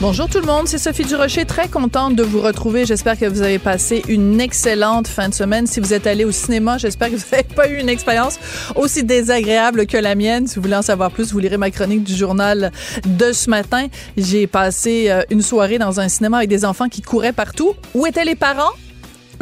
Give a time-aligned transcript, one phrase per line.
[0.00, 2.86] Bonjour tout le monde, c'est Sophie Durocher, très contente de vous retrouver.
[2.86, 5.66] J'espère que vous avez passé une excellente fin de semaine.
[5.66, 8.38] Si vous êtes allé au cinéma, j'espère que vous n'avez pas eu une expérience
[8.76, 10.46] aussi désagréable que la mienne.
[10.46, 12.72] Si vous voulez en savoir plus, vous lirez ma chronique du journal
[13.04, 13.88] de ce matin.
[14.16, 17.74] J'ai passé euh, une soirée dans un cinéma avec des enfants qui couraient partout.
[17.92, 18.72] Où étaient les parents?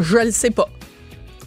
[0.00, 0.68] Je ne sais pas.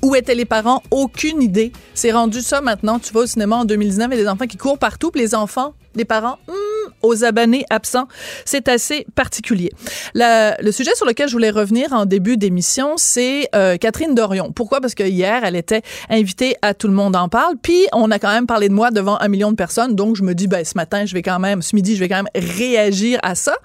[0.02, 0.84] Où étaient les parents?
[0.90, 1.74] Aucune idée.
[1.96, 2.98] C'est rendu ça maintenant.
[2.98, 5.74] Tu vas au cinéma en 2019 et des enfants qui courent partout, puis les enfants,
[5.96, 6.71] les parents, hmm,
[7.02, 8.08] aux abonnés absents.
[8.46, 9.72] C'est assez particulier.
[10.16, 14.52] le sujet sur lequel je voulais revenir en début d'émission, c'est euh, Catherine Dorion.
[14.52, 14.82] Pourquoi?
[14.82, 18.20] Parce que hier, elle était invitée à Tout le monde en parle, puis on a
[18.20, 20.64] quand même parlé de moi devant un million de personnes, donc je me dis, ben,
[20.64, 23.56] ce matin, je vais quand même, ce midi, je vais quand même réagir à ça.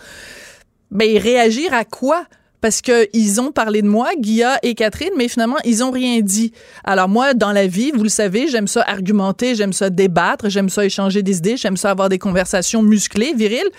[0.90, 2.24] Ben, réagir à quoi?
[2.66, 6.50] Parce qu'ils ont parlé de moi, Guilla et Catherine, mais finalement, ils ont rien dit.
[6.82, 10.68] Alors moi, dans la vie, vous le savez, j'aime ça argumenter, j'aime ça débattre, j'aime
[10.68, 13.70] ça échanger des idées, j'aime ça avoir des conversations musclées, viriles.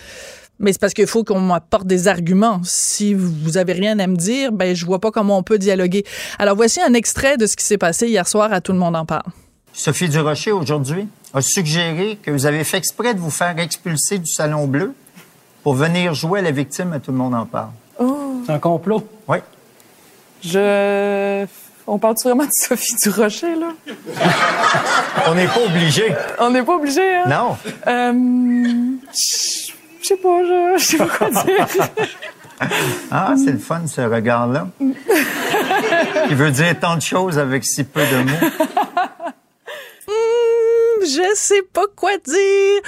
[0.59, 2.61] Mais c'est parce qu'il faut qu'on m'apporte des arguments.
[2.63, 6.05] Si vous avez rien à me dire, ben je vois pas comment on peut dialoguer.
[6.39, 8.95] Alors voici un extrait de ce qui s'est passé hier soir à Tout le monde
[8.95, 9.29] en parle.
[9.73, 14.31] Sophie Durocher, aujourd'hui, a suggéré que vous avez fait exprès de vous faire expulser du
[14.31, 14.93] Salon Bleu
[15.61, 17.71] pour venir jouer à la victime à Tout le monde en parle.
[18.47, 19.05] C'est un complot?
[19.27, 19.39] Oui.
[20.41, 21.45] Je.
[21.85, 23.73] On parle vraiment de Sophie Durocher, là?
[25.27, 26.15] On n'est pas obligé.
[26.39, 27.25] On n'est pas obligé, hein?
[27.27, 27.57] Non.
[27.87, 28.13] Euh.
[30.01, 30.39] Je sais pas,
[30.77, 31.67] je sais pas quoi dire.
[33.11, 34.69] ah, c'est le fun, ce regard-là.
[36.29, 38.47] Il veut dire tant de choses avec si peu de mots
[41.07, 42.81] je sais pas quoi dire.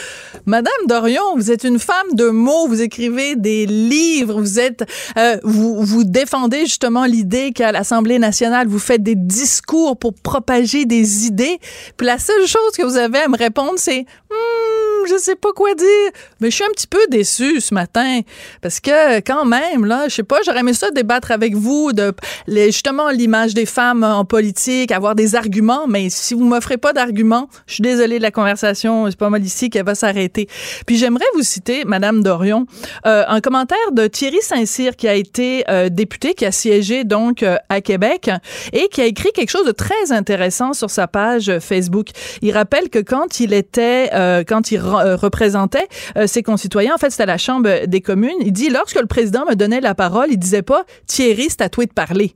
[0.45, 4.83] Madame Dorion, vous êtes une femme de mots, vous écrivez des livres, vous êtes,
[5.17, 10.85] euh, vous, vous défendez justement l'idée qu'à l'Assemblée nationale, vous faites des discours pour propager
[10.85, 11.59] des idées.
[11.97, 15.51] Puis la seule chose que vous avez à me répondre, c'est, hmm, je sais pas
[15.53, 16.11] quoi dire.
[16.39, 18.21] Mais je suis un petit peu déçue ce matin
[18.61, 22.13] parce que quand même, là, je sais pas, j'aurais aimé ça débattre avec vous de
[22.47, 25.87] justement l'image des femmes en politique, avoir des arguments.
[25.87, 29.43] Mais si vous m'offrez pas d'arguments, je suis désolée de la conversation, c'est pas mal
[29.43, 30.47] ici qu'elle va s'arrêter.
[30.85, 32.65] Puis j'aimerais vous citer, Madame Dorion,
[33.05, 37.43] euh, un commentaire de Thierry Saint-Cyr qui a été euh, député, qui a siégé donc
[37.43, 38.29] euh, à Québec
[38.73, 42.07] et qui a écrit quelque chose de très intéressant sur sa page Facebook.
[42.41, 44.09] Il rappelle que quand il était,
[44.47, 45.87] quand il représentait
[46.25, 49.45] ses concitoyens, en fait c'était à la Chambre des communes, il dit lorsque le président
[49.45, 52.35] me donnait la parole, il disait pas Thierry, c'est à toi de parler.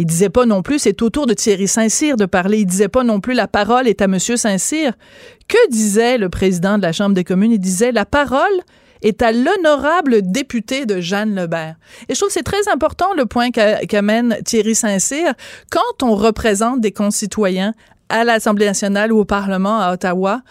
[0.00, 2.58] Il disait pas non plus c'est au tour de Thierry Saint-Cyr de parler.
[2.58, 4.92] Il disait pas non plus la parole est à Monsieur Saint-Cyr.
[5.48, 7.50] Que disait le président de la Chambre des communes?
[7.50, 8.44] Il disait la parole
[9.02, 11.74] est à l'honorable député de Jeanne Lebert.
[12.08, 15.32] Et je trouve que c'est très important le point qu'amène Thierry Saint-Cyr.
[15.70, 17.74] Quand on représente des concitoyens
[18.08, 20.42] à l'Assemblée nationale ou au Parlement à Ottawa,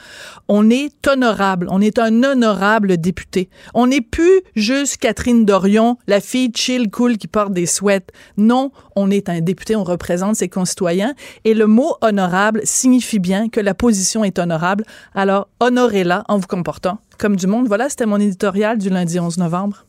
[0.47, 3.49] on est honorable, on est un honorable député.
[3.73, 8.11] On n'est plus juste Catherine Dorion, la fille chill cool qui porte des sweats.
[8.37, 11.13] Non, on est un député, on représente ses concitoyens
[11.43, 14.83] et le mot honorable signifie bien que la position est honorable.
[15.15, 17.67] Alors honorez-la en vous comportant comme du monde.
[17.67, 19.85] Voilà, c'était mon éditorial du lundi 11 novembre.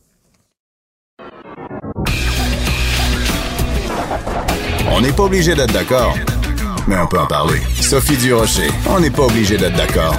[4.91, 6.15] On n'est pas obligé d'être d'accord
[6.89, 7.59] mais on peut en parler.
[7.79, 10.17] Sophie Durocher, on n'est pas obligé d'être d'accord.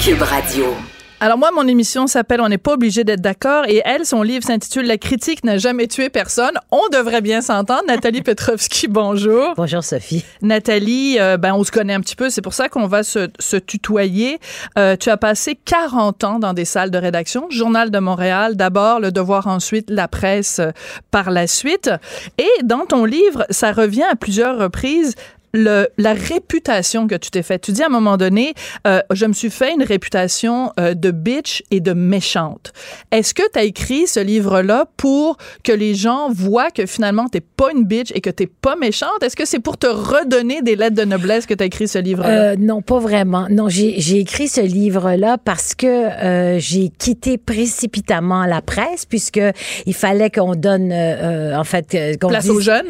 [0.00, 0.74] Cube Radio.
[1.20, 4.44] Alors moi, mon émission s'appelle On n'est pas obligé d'être d'accord et elle, son livre
[4.44, 6.54] s'intitule La critique n'a jamais tué personne.
[6.72, 7.82] On devrait bien s'entendre.
[7.86, 9.52] Nathalie Petrovski, bonjour.
[9.56, 10.24] Bonjour Sophie.
[10.40, 13.28] Nathalie, euh, ben on se connaît un petit peu, c'est pour ça qu'on va se,
[13.38, 14.40] se tutoyer.
[14.78, 18.98] Euh, tu as passé 40 ans dans des salles de rédaction, Journal de Montréal d'abord,
[18.98, 20.70] Le Devoir ensuite, La Presse euh,
[21.10, 21.90] par la suite.
[22.38, 25.14] Et dans ton livre, ça revient à plusieurs reprises
[25.52, 27.62] le, la réputation que tu t'es faite.
[27.62, 28.54] Tu dis à un moment donné,
[28.86, 32.72] euh, je me suis fait une réputation euh, de bitch et de méchante.
[33.10, 37.40] Est-ce que tu as écrit ce livre-là pour que les gens voient que finalement t'es
[37.40, 39.22] pas une bitch et que t'es pas méchante?
[39.22, 41.98] Est-ce que c'est pour te redonner des lettres de noblesse que tu as écrit ce
[41.98, 42.52] livre-là?
[42.52, 43.46] Euh, non, pas vraiment.
[43.50, 49.40] Non, j'ai écrit ce livre-là parce que euh, j'ai quitté précipitamment la presse puisque
[49.86, 52.86] il fallait qu'on donne, euh, en fait, place aux jeunes?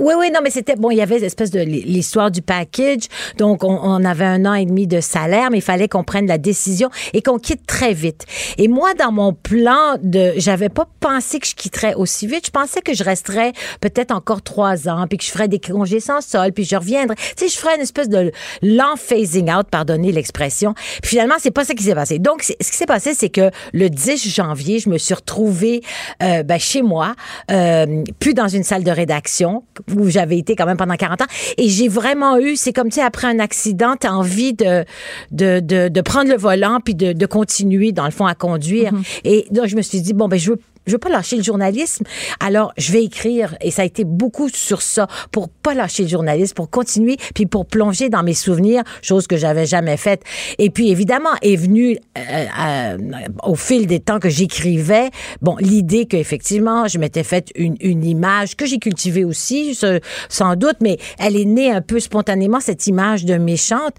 [0.00, 0.90] oui, oui, non, mais c'était bon.
[0.90, 1.60] Il y avait une espèce de
[1.96, 3.04] l'histoire du package.
[3.38, 6.38] Donc, on, avait un an et demi de salaire, mais il fallait qu'on prenne la
[6.38, 8.24] décision et qu'on quitte très vite.
[8.58, 12.46] Et moi, dans mon plan de, j'avais pas pensé que je quitterais aussi vite.
[12.46, 16.00] Je pensais que je resterais peut-être encore trois ans, puis que je ferais des congés
[16.00, 17.16] sans sol, puis je reviendrais.
[17.36, 18.30] Tu sais, je ferais une espèce de
[18.62, 20.74] lent phasing out, pardonnez l'expression.
[21.02, 22.18] Puis finalement, c'est pas ça qui s'est passé.
[22.18, 25.82] Donc, ce qui s'est passé, c'est que le 10 janvier, je me suis retrouvée
[26.22, 27.14] euh, ben, chez moi,
[27.50, 29.64] euh, plus dans une salle de rédaction
[29.94, 31.26] où j'avais été quand même pendant 40 ans.
[31.56, 34.84] Et j'ai vraiment eu, c'est comme tu sais, après un accident, t'as envie de,
[35.30, 38.92] de, de, de prendre le volant puis de, de continuer, dans le fond, à conduire.
[39.24, 41.42] Et donc, je me suis dit, bon, ben, je veux je veux pas lâcher le
[41.42, 42.04] journalisme.
[42.40, 46.08] Alors, je vais écrire et ça a été beaucoup sur ça pour pas lâcher le
[46.08, 50.22] journalisme, pour continuer puis pour plonger dans mes souvenirs, chose que j'avais jamais faite.
[50.58, 52.98] Et puis évidemment est venue euh, euh,
[53.42, 55.10] au fil des temps que j'écrivais,
[55.42, 60.56] bon, l'idée qu'effectivement, je m'étais faite une, une image que j'ai cultivée aussi, ce- sans
[60.56, 63.94] doute, mais elle est née un peu spontanément cette image de méchante.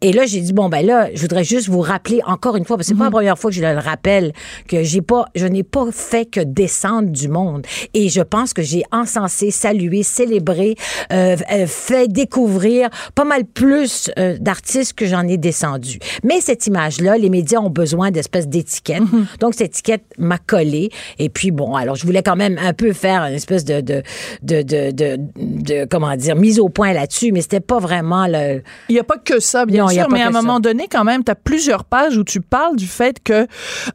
[0.00, 2.76] Et là, j'ai dit bon ben là, je voudrais juste vous rappeler encore une fois
[2.76, 4.32] parce que c'est pas la première fois que je le rappelle
[4.68, 8.62] que j'ai pas je n'ai pas fait que descendre du monde et je pense que
[8.62, 10.74] j'ai encensé, salué, célébré,
[11.12, 15.98] euh, euh, fait découvrir pas mal plus euh, d'artistes que j'en ai descendu.
[16.24, 19.02] Mais cette image là, les médias ont besoin d'espèces d'étiquettes.
[19.40, 22.92] Donc cette étiquette m'a collé et puis bon, alors je voulais quand même un peu
[22.92, 24.02] faire une espèce de de
[24.42, 28.62] de de, de, de- comment dire mise au point là-dessus, mais c'était pas vraiment le
[28.88, 30.42] Il n'y a pas que ça, bien Non, sûr, mais à un ça.
[30.42, 33.46] moment donné, quand même, tu as plusieurs pages où tu parles du fait que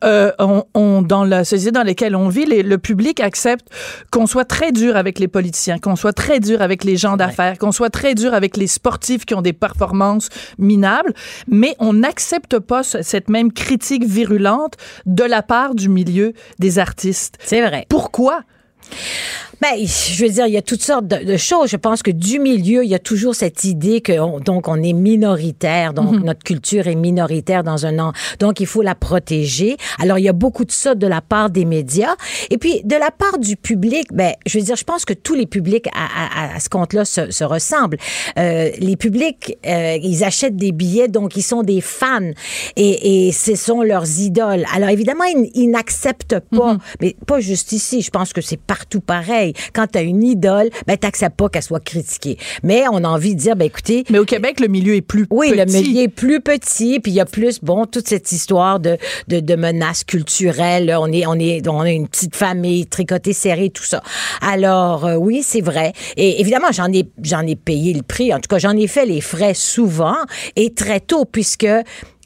[0.04, 3.68] on, on- dans la société dans laquelle on vit, les- le public accepte
[4.12, 7.58] qu'on soit très dur avec les politiciens, qu'on soit très dur avec les gens d'affaires,
[7.58, 11.14] qu'on soit très dur avec les sportifs qui ont des performances minables,
[11.48, 14.75] mais on n'accepte pas ce- cette même critique virulente
[15.06, 17.38] de la part du milieu des artistes.
[17.44, 17.86] c'est vrai.
[17.90, 18.42] Pourquoi?
[19.62, 21.70] Ben, je veux dire, il y a toutes sortes de, de choses.
[21.70, 24.82] Je pense que du milieu, il y a toujours cette idée que on- donc on
[24.82, 29.78] est minoritaire, donc notre culture est minoritaire dans un an, donc il faut la protéger.
[30.00, 32.16] Alors il y a beaucoup de ça de la part des médias
[32.50, 34.08] et puis de la part du public.
[34.12, 37.06] Ben, je veux dire, je pense que tous les publics à, à- à ce compte-là
[37.06, 37.98] se, se ressemblent.
[38.38, 42.32] Euh, les publics, euh, ils achètent des billets, donc ils sont des fans
[42.76, 44.66] et, et ce sont leurs idoles.
[44.74, 48.02] Alors évidemment, ils, ils n'acceptent pas, mais pas juste ici.
[48.02, 49.43] Je pense que c'est partout pareil.
[49.74, 52.38] Quand tu as une idole, ben t'acceptes pas qu'elle soit critiquée.
[52.63, 55.25] Mais on a envie de dire, ben écoutez, Mais au Québec, le milieu est plus
[55.30, 55.57] oui, petit.
[55.57, 58.98] le milieu est plus petit, puis il y a plus, bon, toute cette histoire de,
[59.28, 60.86] de, de menaces culturelles.
[60.86, 61.01] là.
[61.01, 64.01] On est, on est, on a une petite famille, tricotée serrée, tout ça.
[64.42, 65.94] Alors, euh, oui, c'est vrai.
[66.18, 68.34] Et évidemment, j'en ai, j'en ai payé le prix.
[68.34, 70.18] En tout cas, j'en ai fait les frais souvent
[70.56, 71.68] et très tôt, puisque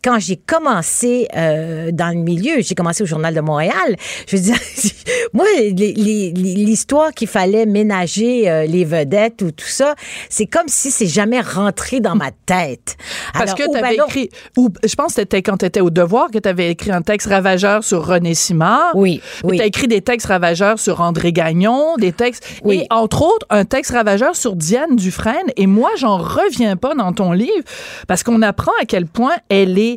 [0.08, 4.42] quand j'ai commencé euh, dans le milieu, j'ai commencé au Journal de Montréal, je veux
[4.42, 4.56] dire,
[5.34, 9.96] moi, l'histoire qu'il fallait ménager euh, les vedettes ou tout ça,
[10.30, 12.96] c'est comme si c'est jamais rentré dans ma tête.
[13.34, 15.90] Parce Alors, que tu avais écrit, ou je pense que c'était quand tu étais au
[15.90, 18.92] Devoir que tu avais écrit un texte ravageur sur René Simard.
[18.96, 19.58] Oui, oui.
[19.58, 22.48] Tu as écrit des textes ravageurs sur André Gagnon, des textes.
[22.64, 22.78] Oui.
[22.78, 25.52] Et entre autres, un texte ravageur sur Diane Dufresne.
[25.58, 27.64] Et moi, j'en reviens pas dans ton livre
[28.08, 29.97] parce qu'on apprend à quel point elle est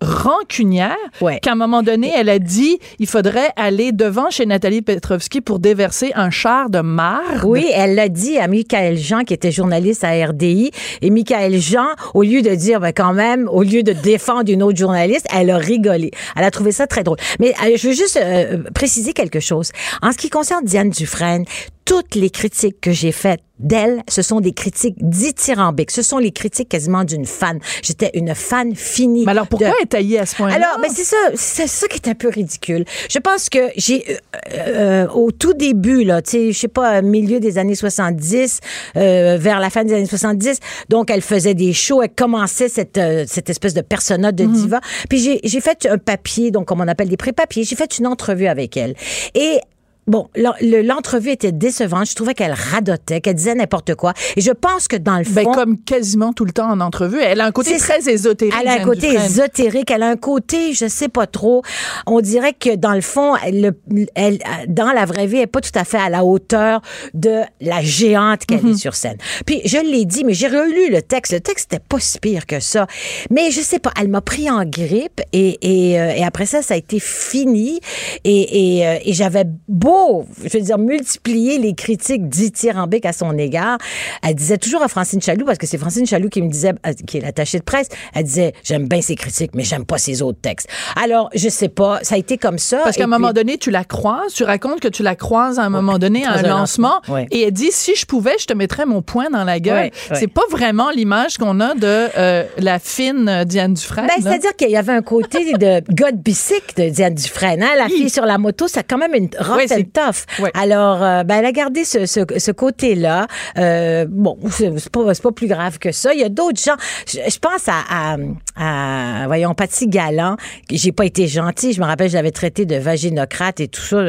[0.00, 1.40] rancunière Ouais.
[1.40, 5.58] qu'à un moment donné, elle a dit il faudrait aller devant chez Nathalie Petrovski pour
[5.58, 7.44] déverser un char de marde.
[7.44, 10.70] Oui, elle l'a dit à Michael Jean, qui était journaliste à RDI.
[11.02, 14.62] Et Michael Jean, au lieu de dire, ben quand même, au lieu de défendre une
[14.62, 16.10] autre journaliste, elle a rigolé.
[16.36, 17.18] Elle a trouvé ça très drôle.
[17.38, 19.70] Mais euh, je veux juste euh, préciser quelque chose.
[20.02, 21.44] En ce qui concerne Diane Dufresne,
[21.84, 25.90] toutes les critiques que j'ai faites d'elle, ce sont des critiques dithyrambiques.
[25.90, 27.58] Ce sont les critiques quasiment d'une fan.
[27.82, 29.24] J'étais une fan finie.
[29.24, 30.54] Mais alors pourquoi de- à ce point-là?
[30.54, 32.84] alors, ben c'est ça, c'est ça qui est un peu ridicule.
[33.08, 37.02] Je pense que j'ai euh, euh, au tout début là, tu sais, je sais pas,
[37.02, 38.60] milieu des années 70,
[38.96, 42.98] euh, vers la fin des années 70, donc elle faisait des shows, elle commençait cette
[42.98, 44.80] euh, cette espèce de persona de diva.
[45.08, 48.06] Puis j'ai j'ai fait un papier, donc comme on appelle des pré-papiers, j'ai fait une
[48.06, 48.94] entrevue avec elle
[49.34, 49.60] et
[50.10, 52.10] Bon, l'en- le- l'entrevue était décevante.
[52.10, 54.12] Je trouvais qu'elle radotait, qu'elle disait n'importe quoi.
[54.36, 57.20] Et je pense que dans le fond, Ben, comme quasiment tout le temps en entrevue.
[57.20, 58.54] Elle a un côté très ésotérique.
[58.60, 59.24] elle a un côté Dufresne.
[59.26, 61.62] ésotérique, elle a un côté, je sais pas trop.
[62.06, 64.38] On dirait que dans le fond, elle, le- elle-
[64.68, 66.82] dans la vraie vie, elle est pas tout à fait à la hauteur
[67.14, 68.72] de la géante qu'elle Mhm.
[68.72, 69.16] est sur scène.
[69.46, 71.32] Puis je l'ai dit, mais j'ai relu le texte.
[71.32, 72.86] Le texte était pas si pire que ça.
[73.30, 75.58] Mais je sais pas, elle m'a pris en grippe et,
[75.92, 77.80] et, euh, et après ça, ça a été fini.
[78.24, 83.12] Et, et, euh, et j'avais beau trop, je veux dire, multiplier les critiques dithyrambiques à
[83.12, 83.78] son égard.
[84.22, 86.92] Elle disait toujours à Francine Chaloux, parce que c'est Francine Chaloux qui me disait, euh,
[87.06, 90.22] qui est l'attachée de presse, elle disait, j'aime bien ses critiques, mais j'aime pas ses
[90.22, 90.68] autres textes.
[90.96, 92.80] Alors, je sais pas, ça a été comme ça.
[92.84, 95.62] Parce qu'à un moment donné, tu la croises, tu racontes que tu la croises à
[95.62, 98.86] un moment donné à un lancement, et elle dit si je pouvais, je te mettrais
[98.86, 99.84] mon poing dans la gueule.
[99.84, 100.16] Ouais, ouais.
[100.18, 104.06] C'est pas vraiment l'image qu'on a de euh, la fine euh, Diane Dufresne.
[104.06, 107.62] Ben, c'est-à-dire qu'il y avait un côté de God bicycle de Diane Dufresne.
[107.62, 107.74] hein.
[107.76, 110.42] La fille sur la moto, c'est quand même une rough Ouais, c'est- and tough.
[110.44, 110.50] ouais.
[110.54, 113.26] Alors, euh, ben, elle a gardé ce, ce, ce côté-là.
[113.58, 116.12] Euh, bon, c'est pas, pas plus grave que ça.
[116.14, 116.76] Il y a d'autres gens.
[117.06, 118.16] Je, je pense à,
[118.56, 120.36] à, à, voyons, Patsy Galland.
[120.70, 121.72] J'ai pas été gentille.
[121.72, 124.02] Je me rappelle, je l'avais traité de vaginocrate et tout ça.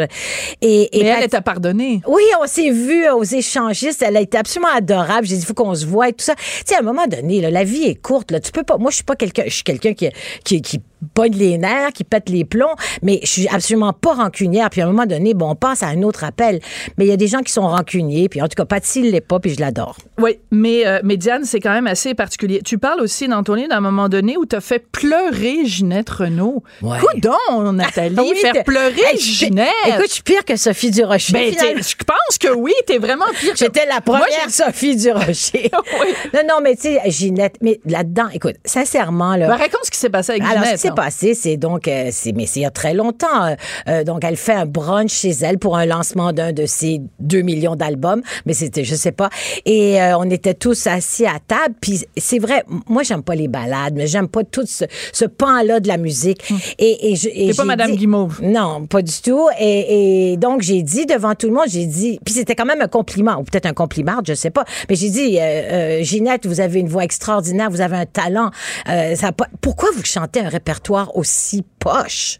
[0.61, 2.01] Et, et Mais elle à pardonner.
[2.07, 4.03] oui, on s'est vu aux échangistes.
[4.05, 5.25] Elle a été absolument adorable.
[5.27, 6.35] J'ai dit, il faut qu'on se voit et tout ça.
[6.35, 8.31] Tu sais, à un moment donné, là, la vie est courte.
[8.31, 8.39] Là.
[8.39, 8.77] Tu peux pas.
[8.77, 9.43] Moi, je suis pas quelqu'un.
[9.45, 10.09] Je suis quelqu'un qui,
[10.43, 10.79] qui, qui
[11.13, 14.69] pogne les nerfs, qui pète les plombs, mais je suis absolument pas rancunière.
[14.69, 16.59] Puis à un moment donné, bon, on passe à un autre appel.
[16.97, 18.29] Mais il y a des gens qui sont rancuniers.
[18.29, 19.97] Puis en tout cas, Patsy l'est pas, puis je l'adore.
[20.19, 22.61] Oui, mais, euh, mais Diane, c'est quand même assez particulier.
[22.63, 26.09] Tu parles aussi dans ton livre d'un moment donné où tu as fait pleurer Ginette
[26.09, 26.63] Renault.
[26.81, 26.97] Ouais.
[26.99, 29.67] Coudon, Nathalie, Oui, faire pleurer Hey, Ginette.
[29.87, 31.33] Écoute, je suis pire que Sophie Durocher.
[31.33, 33.53] ben, je pense que oui, t'es vraiment pire.
[33.53, 35.71] que- J'étais la première Sophie Durocher.
[36.01, 36.07] Oui.
[36.33, 39.47] Non, non, mais tu sais, Ginette, mais là-dedans, écoute, sincèrement, là.
[39.47, 40.75] Ben, raconte ce qui s'est passé avec Alors, ce Ginette.
[40.75, 43.45] qui s'est passé, c'est donc, euh, c'est, mais c'est il y a très longtemps.
[43.45, 43.55] euh,
[43.87, 47.41] euh, donc, elle fait un brunch chez elle pour un lancement d'un de ses 2
[47.41, 49.29] millions d'albums, mais c'était, je sais pas.
[49.65, 51.75] Et euh, on était tous assis à table.
[51.81, 55.79] Puis c'est vrai, moi, j'aime pas les balades, mais j'aime pas tout ce, ce pan-là
[55.79, 56.41] de la musique.
[56.79, 58.41] Et, et, je- et pas Madame dit- Guimauve.
[58.43, 59.47] Non, pas du tout.
[59.59, 62.81] Et, et donc, j'ai dit devant tout le monde, j'ai dit, puis c'était quand même
[62.81, 64.65] un compliment, ou peut-être un compliment, je sais pas.
[64.89, 68.51] Mais j'ai dit, euh, euh, Ginette, vous avez une voix extraordinaire, vous avez un talent.
[68.89, 69.31] Euh, ça
[69.61, 70.80] pourquoi vous chantez un répertoire
[71.13, 72.37] aussi poche?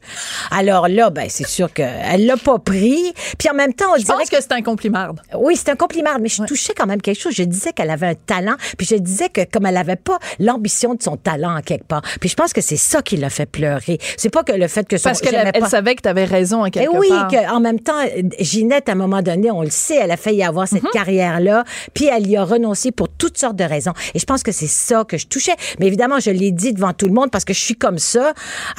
[0.52, 3.14] Alors là, ben, c'est sûr qu'elle l'a pas pris.
[3.38, 5.08] Puis en même temps, on Je dirait pense que c'est un compliment.
[5.36, 7.34] oui, c'est un compliment, mais je touchais quand même quelque chose.
[7.36, 10.94] Je disais qu'elle avait un talent, puis je disais que comme elle avait pas l'ambition
[10.94, 12.02] de son talent en quelque part.
[12.20, 13.98] Puis je pense que c'est ça qui l'a fait pleurer.
[14.18, 16.64] C'est pas que le fait que son Parce qu'elle elle savait que tu avais raison
[16.64, 17.28] à et quelque oui, part.
[17.30, 18.00] qu'en même temps,
[18.40, 20.90] Ginette, à un moment donné, on le sait, elle a failli avoir cette Mhm.
[20.94, 23.94] carrière-là, puis elle y a renoncé pour toutes sortes de raisons.
[24.14, 25.56] Et je pense que c'est ça que je touchais.
[25.80, 28.34] Mais évidemment, je l'ai dit devant tout le monde parce que je suis comme ça.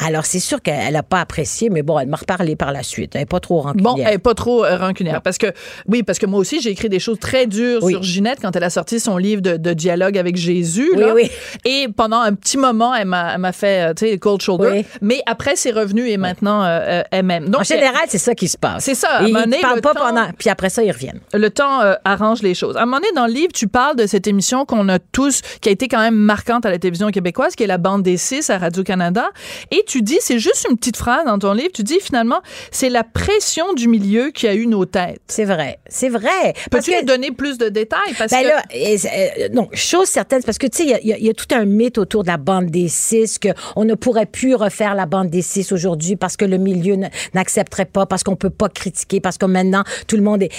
[0.05, 3.13] Alors, c'est sûr qu'elle n'a pas apprécié, mais bon, elle m'a reparlé par la suite.
[3.15, 3.95] Elle n'est pas trop rancunière.
[3.95, 5.23] Bon, elle est pas trop euh, rancunière.
[5.23, 5.47] Parce que,
[5.89, 7.93] oui, parce que moi aussi, j'ai écrit des choses très dures Oui.
[7.93, 10.91] sur Ginette quand elle a sorti son livre de, de dialogue avec Jésus.
[10.95, 11.15] Oui, là.
[11.15, 11.31] oui.
[11.65, 14.85] Et pendant un petit moment, elle m'a fait, euh, tu sais, cold shoulder.
[15.01, 17.49] Mais après, c'est revenu et maintenant, euh, euh, elle m'aime.
[17.49, 18.85] Donc, en général, c'est ça qui se passe.
[18.85, 20.27] C'est ça, à Ils ne parlent le pas temps- pendant.
[20.39, 21.21] Puis après ça, ils reviennent.
[21.33, 22.77] le temps euh, arrange les choses.
[22.77, 25.41] À un moment donné, dans le livre, tu parles de cette émission qu'on a tous,
[25.61, 28.17] qui a été quand même marquante à la télévision québécoise, qui est la bande des
[28.17, 29.31] six à Radio-Canada.
[29.71, 32.89] Et tu dis, c'est juste une petite phrase dans ton livre, tu dis finalement, c'est
[32.91, 35.21] la pression du milieu qui a eu nos têtes.
[35.29, 35.79] C'est vrai.
[35.89, 36.55] C'est vrai.
[36.71, 38.15] Peux-tu que nous donner plus de détails?
[38.19, 41.13] Parce Ben que là, et, euh, non, chose certaine, parce que tu sais, il y
[41.13, 44.27] a- y, y tout un mythe autour de la bande des six, qu'on ne pourrait
[44.27, 46.97] plus refaire la bande des six aujourd'hui parce que le milieu
[47.35, 50.51] n'accepterait pas, parce qu'on peut pas critiquer, parce que maintenant, tout le monde est...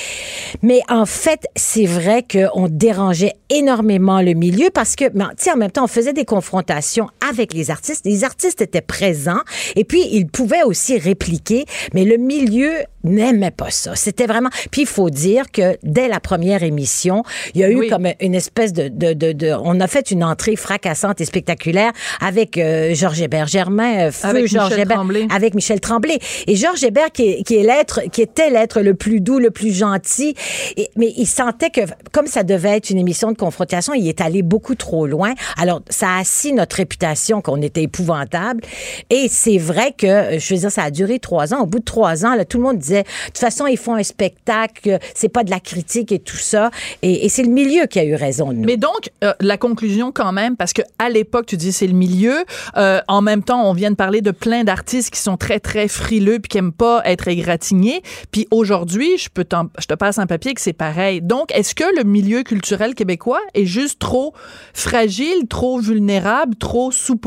[0.62, 5.58] Mais en fait, c'est vrai qu'on dérangeait énormément le milieu parce que, tu sais, en
[5.58, 8.06] même temps, on faisait des confrontations avec les artistes.
[8.06, 9.42] Les artistes étaient présents
[9.76, 12.72] et puis ils pouvaient aussi répliquer, mais le milieu
[13.04, 13.96] n'aimait pas ça.
[13.96, 14.50] C'était vraiment...
[14.72, 17.90] Puis il faut dire que dès la première émission, il y a eu Oui.
[17.90, 21.92] comme une espèce de, de, de, de- On a fait une entrée fracassante et spectaculaire
[22.22, 25.28] avec euh, Georges Hébert Germain, euh, feu Avec Georges Michel Hébert, Tremblay.
[25.36, 26.18] avec Michel Tremblay.
[26.48, 29.52] Et Georges Hébert, qui, est- qui est l'être, qui était l'être le plus doux, le
[29.52, 30.34] plus gentil,
[30.78, 31.82] et- mais il sentait que
[32.14, 35.34] comme ça devait être une émission de confrontation, il est allé beaucoup trop loin.
[35.58, 38.62] Alors ça a assis notre réputation qu'on était épouvantable.
[39.10, 41.62] Et c'est vrai que, euh, je veux dire, ça a duré trois ans.
[41.62, 43.96] Au bout de trois ans, là, tout le monde disait, de toute façon, ils font
[43.96, 46.70] un spectacle, c'est pas de la critique et tout ça.
[47.02, 48.66] Et, c'est le milieu qui a eu raison de nous.
[48.66, 51.94] Mais donc, euh, la conclusion quand même, parce que à l'époque, tu dis c'est le
[51.94, 52.44] milieu.
[52.78, 55.88] euh, en même temps, on vient de parler de plein d'artistes qui sont très, très
[55.88, 58.04] frileux puis qui aiment pas être égratignés.
[58.32, 59.46] Puis aujourd'hui, je peux
[59.80, 61.22] je te passe un papier que c'est pareil.
[61.22, 64.34] Donc, est-ce que le milieu culturel québécois est juste trop
[64.74, 67.24] fragile, trop vulnérable, trop soupe?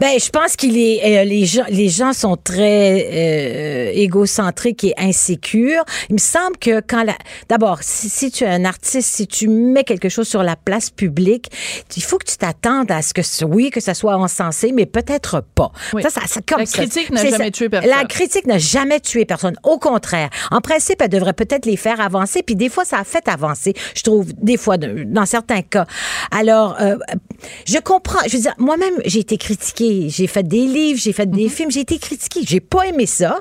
[0.00, 4.94] Ben, je pense qu'il est euh, les gens les gens sont très euh, égocentriques et
[4.98, 5.84] insécures.
[6.10, 7.16] Il me semble que quand la
[7.48, 10.90] d'abord si, si tu es un artiste, si tu mets quelque chose sur la place
[10.90, 11.50] publique,
[11.96, 15.42] il faut que tu t'attendes à ce que oui que ça soit encensé, mais peut-être
[15.54, 15.72] pas.
[15.92, 16.02] Oui.
[16.02, 16.78] Ça, ça, c'est comme La ça.
[16.78, 17.50] critique n'a jamais ça.
[17.50, 17.90] tué personne.
[17.90, 19.56] La critique n'a jamais tué personne.
[19.62, 22.42] Au contraire, en principe, elle devrait peut-être les faire avancer.
[22.42, 23.74] Puis des fois, ça a fait avancer.
[23.94, 25.86] Je trouve des fois dans certains cas.
[26.30, 26.96] Alors, euh,
[27.66, 28.20] je comprends.
[28.26, 30.08] Je veux dire, moi-même, j'ai été critiquée.
[30.08, 32.40] J'ai fait des livres, j'ai fait des films, j'ai été critiquée.
[32.46, 33.40] J'ai pas aimé ça,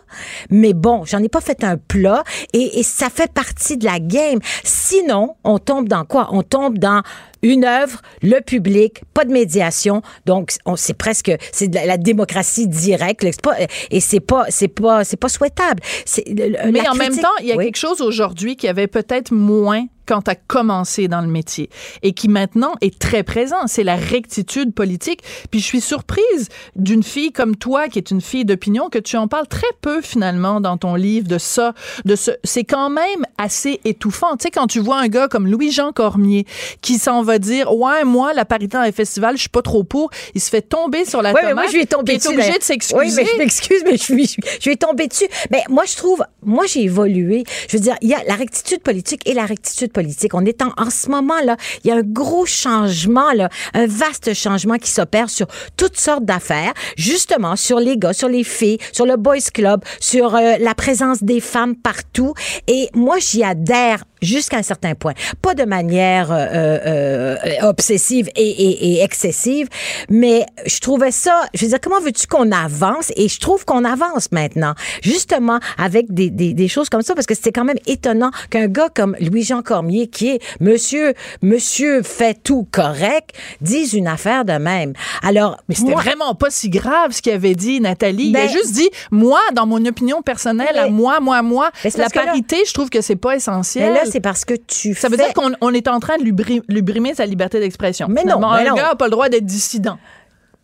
[0.49, 3.99] mais bon, j'en ai pas fait un plat et, et ça fait partie de la
[3.99, 4.39] game.
[4.63, 6.29] Sinon, on tombe dans quoi?
[6.31, 7.01] On tombe dans
[7.43, 10.01] une œuvre, le public, pas de médiation.
[10.25, 13.21] Donc, on, c'est presque, c'est de la, la démocratie directe.
[13.23, 13.55] C'est pas-
[13.89, 15.81] Et c'est pas, c'est pas, c'est pas souhaitable.
[16.05, 17.65] C'est- le- le- Mais en même temps, il y a Oui.
[17.65, 21.69] quelque chose aujourd'hui qui avait peut-être moins quand tu as commencé dans le métier
[22.01, 25.21] et qui maintenant est très présent, c'est la rectitude politique.
[25.51, 29.15] Puis je suis surprise d'une fille comme toi qui est une fille d'opinion que tu
[29.15, 33.25] en parles très peu finalement dans ton livre de ça, de ce c'est quand même
[33.37, 34.35] assez étouffant.
[34.35, 36.45] Tu sais quand tu vois un gars comme Louis-Jean Cormier
[36.81, 39.83] qui s'en va dire "Ouais, moi la parité dans les festivals, je suis pas trop
[39.83, 41.55] pour." Il se fait tomber sur la Oui, mais tomate.
[41.63, 42.27] moi, je lui ai tombé dessus.
[42.29, 42.59] obligé d'ailleurs.
[42.59, 42.99] de s'excuser?
[42.99, 45.27] Oui, mais je m'excuse, mais je suis, je, je lui ai tombé dessus.
[45.51, 47.43] Mais moi, je trouve, moi, j'ai évolué.
[47.69, 50.33] Je veux dire, il y a la rectitude politique et la rectitude politique.
[50.33, 53.87] On est en, en ce moment, là, il y a un gros changement, là, un
[53.87, 55.47] vaste changement qui s'opère sur
[55.77, 60.35] toutes sortes d'affaires, justement, sur les gars, sur les filles, sur le boys club, sur
[60.35, 62.33] euh, la présence des femmes partout.
[62.67, 65.13] Et moi, j'y adhère jusqu'à un certain point.
[65.41, 69.67] Pas de manière euh, euh, euh, obsessive et, et, et excessive,
[70.09, 73.11] mais je trouvais ça, je veux dire, comment veux-tu qu'on avance?
[73.15, 77.25] Et je trouve qu'on avance maintenant, justement avec des, des, des choses comme ça, parce
[77.27, 82.37] que c'était quand même étonnant qu'un gars comme Louis-Jean Cormier, qui est monsieur, monsieur fait
[82.43, 84.93] tout correct, dise une affaire de même.
[85.23, 88.29] Alors, Mais c'était vraiment pas si grave ce qu'il avait dit, Nathalie.
[88.29, 91.89] il a Ben- juste dit, moi, dans mon opinion personnelle, à moi, moi, moi, la
[92.05, 93.93] là- parité, je trouve que c'est pas essentiel.
[94.11, 95.25] C'est parce que tu ça veut fais...
[95.25, 98.07] dire qu'on on est en train de lui, bri- lui brimer sa liberté d'expression.
[98.09, 98.75] Mais non, mais un non.
[98.75, 99.97] gars n'a pas le droit d'être dissident.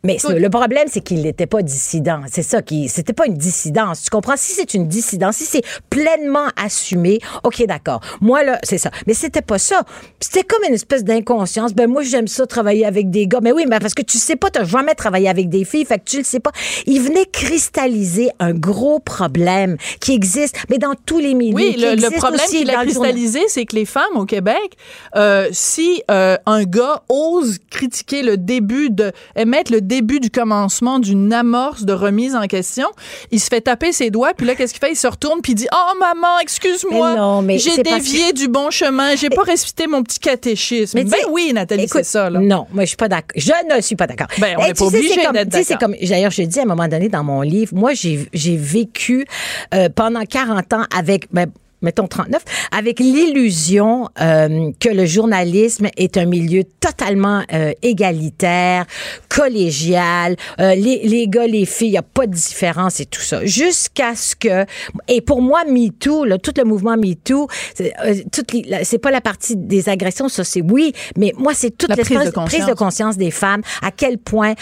[0.08, 2.22] Mais le problème, c'est qu'il n'était pas dissident.
[2.32, 4.04] C'est ça qui, c'était pas une dissidence.
[4.04, 4.38] Tu comprends?
[4.38, 8.00] Si c'est une dissidence, si c'est pleinement assumé, ok, d'accord.
[8.22, 8.90] Moi là, c'est ça.
[9.06, 9.84] Mais c'était pas ça.
[10.22, 11.74] C'était comme une espèce d'inconscience.
[11.74, 13.40] Ben moi, j'aime ça travailler avec des gars.
[13.44, 16.00] Mais oui, mais parce que tu sais pas, t'as jamais travaillé avec des filles, fait
[16.00, 16.52] que tu le sais pas.
[16.86, 21.56] Il venait cristalliser un gros problème qui existe, mais dans tous les milieux.
[21.56, 24.78] Oui, le, problème qu'il a cristallisé, c'est que les femmes au Québec,
[25.18, 31.00] euh, si euh, un gars ose critiquer le début de, émettre le début du commencement
[31.00, 32.88] d'une amorce de remise en question,
[33.32, 34.92] il se fait taper ses doigts, puis là, qu'est-ce qu'il fait?
[34.92, 38.48] Il se retourne, puis il dit, oh maman, excuse-moi, Mais non, mais j'ai dévié du
[38.48, 40.98] bon chemin, j'ai pas respecté mon petit catéchisme.
[40.98, 42.40] Mais ben oui, Nathalie, c'est ça, là.
[42.40, 43.32] Non, moi, je suis pas d'accord.
[43.36, 44.28] Je ne suis pas d'accord.
[44.40, 45.90] Ben, on n'est tu pas obligé d'être d'accord.
[46.02, 49.26] d'ailleurs, je dis à un moment donné dans mon livre, moi, j'ai, j'ai vécu
[49.74, 51.48] euh, pendant 40 ans avec, ben,
[51.82, 58.86] mettons 39, avec l'illusion euh, que le journalisme est un milieu totalement euh, égalitaire,
[59.30, 63.22] collégial, euh, les, les gars, les filles, il n'y a pas de différence et tout
[63.22, 63.46] ça.
[63.46, 64.66] Jusqu'à ce que,
[65.08, 69.90] et pour moi, MeToo, là, tout le mouvement MeToo, c'est euh, pas la partie des
[69.90, 72.50] agressions, ça c'est oui, mais moi, c'est toute La prise de conscience.
[72.50, 74.56] prise de conscience des femmes, à quel point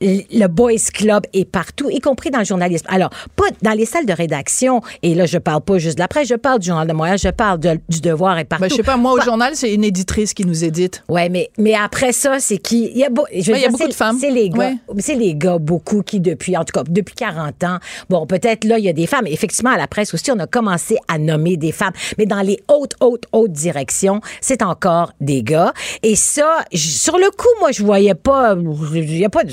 [0.00, 2.86] le boys club est partout, y compris dans le journalisme.
[2.88, 6.08] Alors, pas dans les salles de rédaction, et là, je parle pas juste de la
[6.08, 8.62] presse, je parle du Journal de Montréal, je parle de- du Devoir et partout.
[8.64, 11.02] Ben, je sais pas, moi, au Pas- journal, c'est une éditrice qui nous édite.
[11.08, 12.90] Ouais, mais, mais après ça, c'est qui?
[12.92, 14.16] Il y a, beau- je Ouais, il y a dire, beaucoup de femmes.
[14.20, 14.58] C'est les gars.
[14.58, 14.74] Ouais.
[14.98, 18.78] C'est les gars, beaucoup, qui depuis, en tout cas, depuis 40 ans, bon, peut-être là,
[18.78, 19.26] il y a des femmes.
[19.26, 21.92] Effectivement, à la presse aussi, on a commencé à nommer des femmes.
[22.18, 25.72] Mais dans les hautes, hautes, hautes directions, c'est encore des gars.
[26.02, 28.56] Et ça, sur le coup, moi, je voyais pas,
[28.94, 29.50] il y a pas de,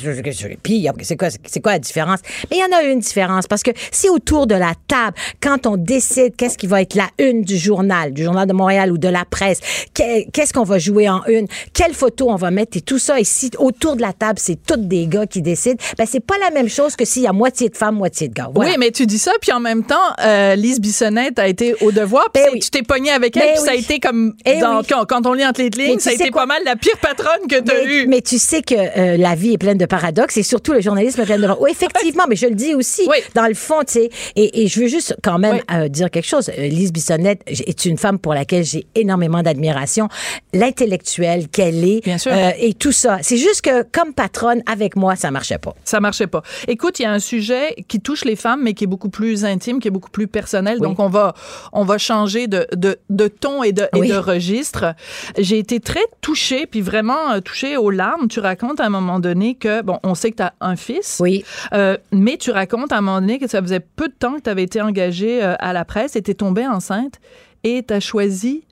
[0.62, 2.20] puis, c'est quoi, c'est quoi la différence?
[2.50, 5.66] Mais il y en a une différence parce que si autour de la table, quand
[5.66, 8.98] on décide qu'est-ce qui va être la une du journal, du journal de Montréal ou
[8.98, 9.60] de la presse,
[9.94, 13.20] que- qu'est-ce qu'on va jouer en une, quelle photo on va mettre et tout ça,
[13.20, 16.36] et si autour de la table, c'est toutes des gars qui décident, ben c'est pas
[16.40, 18.50] la même chose que s'il y a moitié de femmes, moitié de gars.
[18.54, 18.72] Voilà.
[18.72, 21.92] Oui, mais tu dis ça, puis en même temps, euh, Lise Bissonnette a été au
[21.92, 22.60] devoir, puis Ben oui.
[22.60, 24.86] tu t'es pogné avec elle, Ben puis ça a été comme, Eh dans- oui.
[24.90, 26.42] quand, quand on lit entre les lignes, ça a été quoi?
[26.42, 28.08] pas mal la pire patronne que tu as eue.
[28.08, 31.24] mais tu sais que euh, la vie est pleine de paradoxes et surtout le journalisme
[31.26, 31.48] plein de...
[31.60, 33.04] Oui, effectivement, mais je le dis aussi.
[33.08, 33.18] Oui.
[33.36, 35.62] Dans le fond, tu sais, et, et je veux juste quand même Oui.
[35.76, 36.50] euh, dire quelque chose.
[36.50, 40.10] Euh, Lise Bissonnette est une femme pour laquelle j'ai énormément d'admiration.
[40.54, 42.32] L'intellectuelle qu'elle est Bien sûr.
[42.34, 43.20] euh, et tout ça.
[43.22, 45.76] C'est juste que comme patronne, avec moi, ça marchait pas.
[45.86, 46.42] Ça marchait pas.
[46.68, 49.46] Écoute, il y a un sujet qui touche les femmes, mais qui est beaucoup plus
[49.46, 50.78] intime, qui est beaucoup plus personnel.
[50.80, 50.88] Oui.
[50.88, 51.34] Donc, on va,
[51.74, 54.96] on va changer de, de, de ton et de, et de registre.
[55.38, 58.28] J'ai été très touchée, puis vraiment touchée aux larmes.
[58.28, 61.18] Tu racontes à un moment donné que, bon, on sait que tu as un fils.
[61.22, 61.46] Oui.
[61.74, 64.42] Euh, mais tu racontes à un moment donné que ça faisait peu de temps que
[64.42, 67.16] tu avais été engagée euh, à la presse et tu tombée enceinte
[67.64, 68.66] et tu as choisi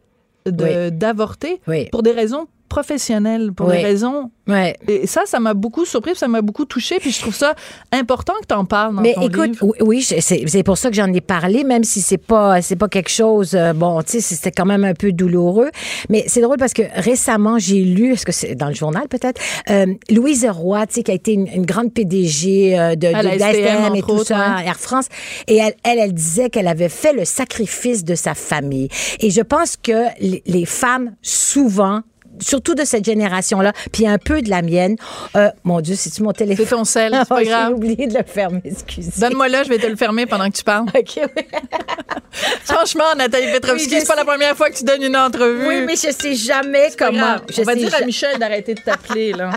[0.46, 0.92] de- Oui.
[0.92, 1.88] d'avorter Oui.
[1.92, 3.78] pour des raisons professionnelle pour Oui.
[3.78, 4.32] des raisons.
[4.48, 4.76] Ouais.
[4.88, 7.56] Et ça, ça m'a beaucoup surpris, ça m'a beaucoup touché, puis je trouve ça
[7.92, 9.74] important que tu en parles dans Mais ton écoute, livre.
[9.82, 13.10] oui, c'est pour ça que j'en ai parlé, même si c'est pas c'est pas quelque
[13.10, 15.70] chose euh, bon, tu sais, c'était quand même un peu douloureux.
[16.10, 19.42] Mais c'est drôle parce que récemment j'ai lu, est-ce que c'est dans le journal peut-être,
[19.72, 23.40] euh, Louise Roy, tu sais, qui a été une, une grande PDG euh, de, de-
[23.40, 24.66] STM, et tout autres, ça, ouais.
[24.68, 25.08] Air France,
[25.48, 28.90] et elle, elle, elle disait qu'elle avait fait le sacrifice de sa famille.
[29.22, 32.02] Et je pense que les, les femmes souvent
[32.40, 34.96] surtout de cette génération-là, puis un peu de la mienne.
[35.36, 36.66] Euh, mon Dieu, c'est-tu mon téléphone?
[36.68, 37.74] C'est ton sel, c'est pas J'ai grave.
[37.74, 39.12] oublié de le fermer, excusez.
[39.18, 40.86] Donne-moi là, je vais te le fermer pendant que tu parles.
[40.96, 41.44] OK, oui.
[42.64, 45.68] Franchement, Nathalie Petrovski, Oui, c'est pas la première fois que tu donnes une entrevue.
[45.68, 47.38] Oui, mais je sais jamais comment.
[47.50, 49.52] Je On va sais dire à Michel d'arrêter de t'appeler, là.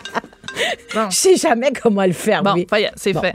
[0.95, 2.43] Bon, Je sais jamais comment le faire.
[2.43, 2.55] bon
[2.97, 3.21] c'est Bon.
[3.21, 3.35] fait.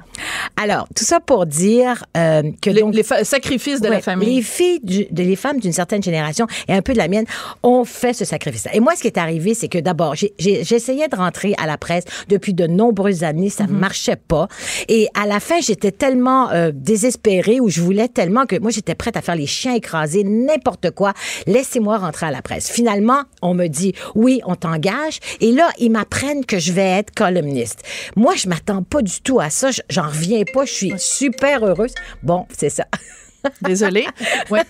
[0.62, 4.36] Alors, tout ça pour dire euh, que Les, donc, les sacrifices de la famille.
[4.36, 7.26] Les filles, du- de, les femmes d'une certaine génération et un peu de la mienne
[7.64, 8.68] ont fait ce sacrifice.
[8.74, 12.04] Et moi, ce qui est arrivé, c'est que d'abord, j'essayais de rentrer à la presse
[12.30, 13.78] depuis de nombreuses années, ça Mhm.
[13.78, 14.48] marchait pas.
[14.90, 18.96] Et à la fin, j'étais tellement euh, désespérée ou je voulais tellement que moi, j'étais
[18.96, 21.14] prête à faire les chiens écrasés, n'importe quoi.
[21.48, 22.70] Laissez-moi rentrer à la presse.
[22.70, 25.20] Finalement, on me dit oui, on t'engage.
[25.42, 27.84] Et là, ils m'apprennent que je vais être columniste.
[28.16, 29.72] Moi, je m'attends pas du tout à ça.
[29.72, 30.66] Je- J'en reviens pas.
[30.66, 31.94] Je suis super heureuse.
[32.22, 32.86] Bon, c'est ça.
[33.62, 34.06] Désolée.
[34.50, 34.62] Ouais.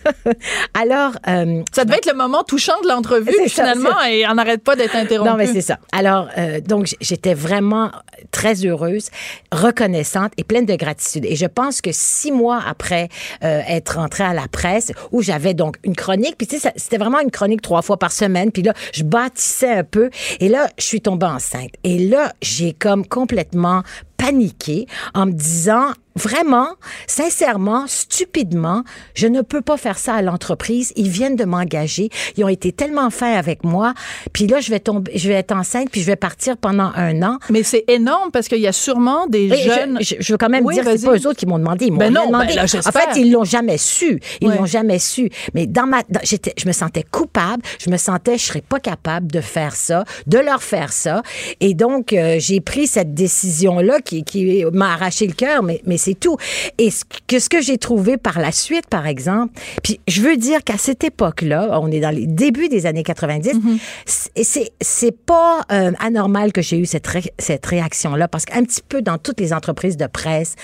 [0.74, 4.64] Alors, euh, Ça devait être le moment touchant de l'entrevue, ça, finalement, et on n'arrête
[4.64, 5.30] pas d'être interrompu.
[5.30, 5.80] non, mais c'est ça.
[5.92, 7.92] Alors, euh, donc, j'étais vraiment
[8.32, 9.10] très heureuse,
[9.52, 11.26] reconnaissante et pleine de gratitude.
[11.26, 13.10] Et je pense que six mois après
[13.44, 16.98] euh, être rentrée à la presse, où j'avais donc une chronique, puis tu sais, c'était
[16.98, 20.10] vraiment une chronique trois fois par semaine, puis là, je bâtissais un peu,
[20.40, 21.72] et là, je suis tombée enceinte.
[21.84, 23.84] Et là, j'ai comme complètement
[24.18, 26.68] paniqué en me disant vraiment,
[27.08, 28.84] sincèrement, stupidement,
[29.16, 30.94] je ne peux pas faire ça à l'entreprise.
[30.96, 32.10] Ils viennent de m'engager.
[32.38, 33.94] Ils ont été tellement fins avec moi.
[34.34, 37.22] Puis là, je vais tomber, je vais être enceinte, puis je vais partir pendant un
[37.24, 37.38] an.
[37.50, 39.98] Mais c'est énorme parce qu'il y a sûrement des Et jeunes.
[40.02, 41.86] Je, je veux quand même Oui, dire que c'est pas eux autres qui m'ont demandé.
[41.86, 42.48] Ils m'ont Ben non, demandé.
[42.48, 44.20] ben là, en fait, ils l'ont jamais su.
[44.42, 44.58] Ils Ouais.
[44.58, 45.30] l'ont jamais su.
[45.54, 47.64] Mais dans ma, dans- j'étais, je me sentais coupable.
[47.80, 51.22] Je me sentais, je serais pas capable de faire ça, de leur faire ça.
[51.60, 55.98] Et donc, euh, j'ai pris cette décision-là qui, qui m'a arraché le cœur, mais, mais
[56.04, 56.38] c'est tout.
[56.78, 60.38] Et ce que, ce que j'ai trouvé par la suite, par exemple, puis je veux
[60.38, 63.78] dire qu'à cette époque-là, on est dans les débuts des années 90, Mm-hmm.
[64.06, 68.64] c'est- c'est, c'est pas euh, anormal que j'ai eu cette, ré- cette réaction-là, parce qu'un
[68.64, 70.56] petit peu dans toutes les entreprises de presse,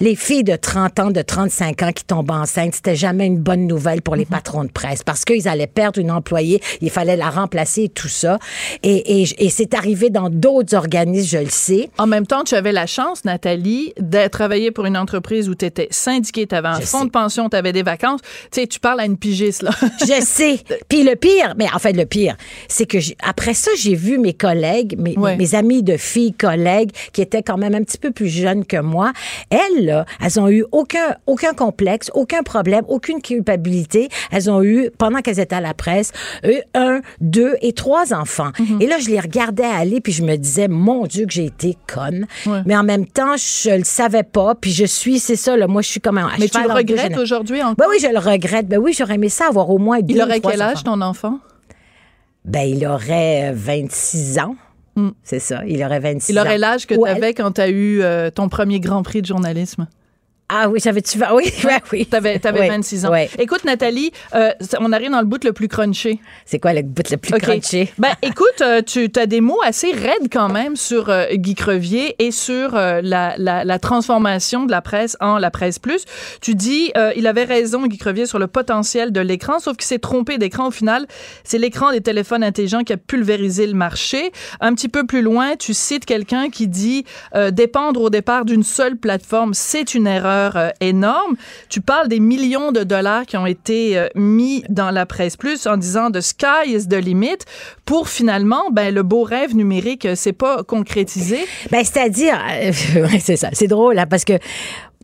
[0.00, 3.66] les filles de 30 ans, de 35 ans qui tombent enceintes, c'était jamais une bonne
[3.66, 7.30] nouvelle pour les patrons de presse parce qu'ils allaient perdre une employée, il fallait la
[7.30, 8.38] remplacer et tout ça.
[8.82, 11.90] Et, et, et c'est arrivé dans d'autres organismes, je le sais.
[11.98, 15.64] En même temps, tu avais la chance, Nathalie, de travailler pour une entreprise où tu
[15.64, 17.04] étais syndiquée, tu avais un Je fonds sais.
[17.06, 18.20] de pension, tu avais des vacances.
[18.50, 19.70] Tu sais, tu parles à une pigiste, là.
[20.00, 20.58] Je sais.
[20.88, 22.36] Puis le pire, mais en fait, le pire,
[22.68, 25.36] c'est que après ça, j'ai vu mes collègues, mes, Ouais.
[25.36, 28.78] mes amis de filles, collègues, qui étaient quand même un petit peu plus jeunes que
[28.78, 29.12] moi.
[29.50, 34.08] Elles, là, elles ont eu aucun, aucun complexe, aucun problème, aucune culpabilité.
[34.30, 36.12] Elles ont eu, pendant qu'elles étaient à la presse,
[36.44, 38.50] eu un, deux et trois enfants.
[38.58, 38.80] Mhm.
[38.80, 41.76] Et là, je les regardais aller, puis je me disais, mon Dieu, que j'ai été
[41.92, 42.26] conne.
[42.46, 42.60] Ouais.
[42.66, 45.82] Mais en même temps, je le savais pas, puis je suis, c'est ça, là, moi,
[45.82, 47.76] je suis comme un Mais tu le regrettes aujourd'hui encore?
[47.76, 48.68] Ben oui, je le regrette.
[48.68, 50.82] Ben oui, j'aurais aimé ça avoir au moins deux Il aurait quel âge, enfants.
[50.84, 51.38] ton enfant?
[52.44, 54.56] Ben, il aurait euh, 26 ans.
[55.22, 56.34] C'est ça, il aurait 26 Hmm.
[56.34, 56.42] Il ans.
[56.42, 57.16] aurait l'âge que tu elle.
[57.16, 59.86] avais quand tu as eu euh, ton premier Grand Prix de journalisme.
[60.54, 61.18] Ah oui, savais-tu...
[61.32, 62.04] Oui, ben oui.
[62.04, 63.12] T'avais avais Oui, 26 ans.
[63.12, 63.20] oui.
[63.38, 66.20] Écoute, Nathalie, euh, on arrive dans le bout le plus crunché.
[66.44, 67.90] C'est quoi le bout le plus crunché?
[67.98, 72.16] Ben, écoute, euh, tu as des mots assez raides quand même sur euh, Guy Crevier
[72.18, 73.00] et sur la,
[73.38, 76.04] la, la transformation de la presse en la presse plus.
[76.42, 79.98] Tu dis, il avait raison, Guy Crevier, sur le potentiel de l'écran, sauf qu'il s'est
[79.98, 80.68] trompé d'écran.
[80.68, 81.06] Au final,
[81.44, 84.32] c'est l'écran des téléphones intelligents qui a pulvérisé le marché.
[84.60, 87.04] Un petit peu plus loin, tu cites quelqu'un qui dit,
[87.52, 91.36] dépendre au départ d'une seule plateforme, c'est une erreur euh, énorme.
[91.68, 95.66] Tu parles des millions de dollars qui ont été euh, mis dans la presse plus
[95.66, 97.38] en disant the sky is the limit
[97.84, 101.38] pour finalement ben le beau rêve numérique euh, c'est pas concrétisé.
[101.70, 102.38] Ben, c'est-à-dire...
[102.62, 102.72] euh,
[103.20, 104.34] c'est ça, c'est drôle, là, parce que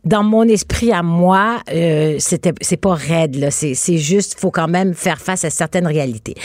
[0.05, 4.51] dans mon esprit à moi, euh, c'était c'est pas raide là, c'est c'est juste faut
[4.51, 6.35] quand même faire face à certaines réalités.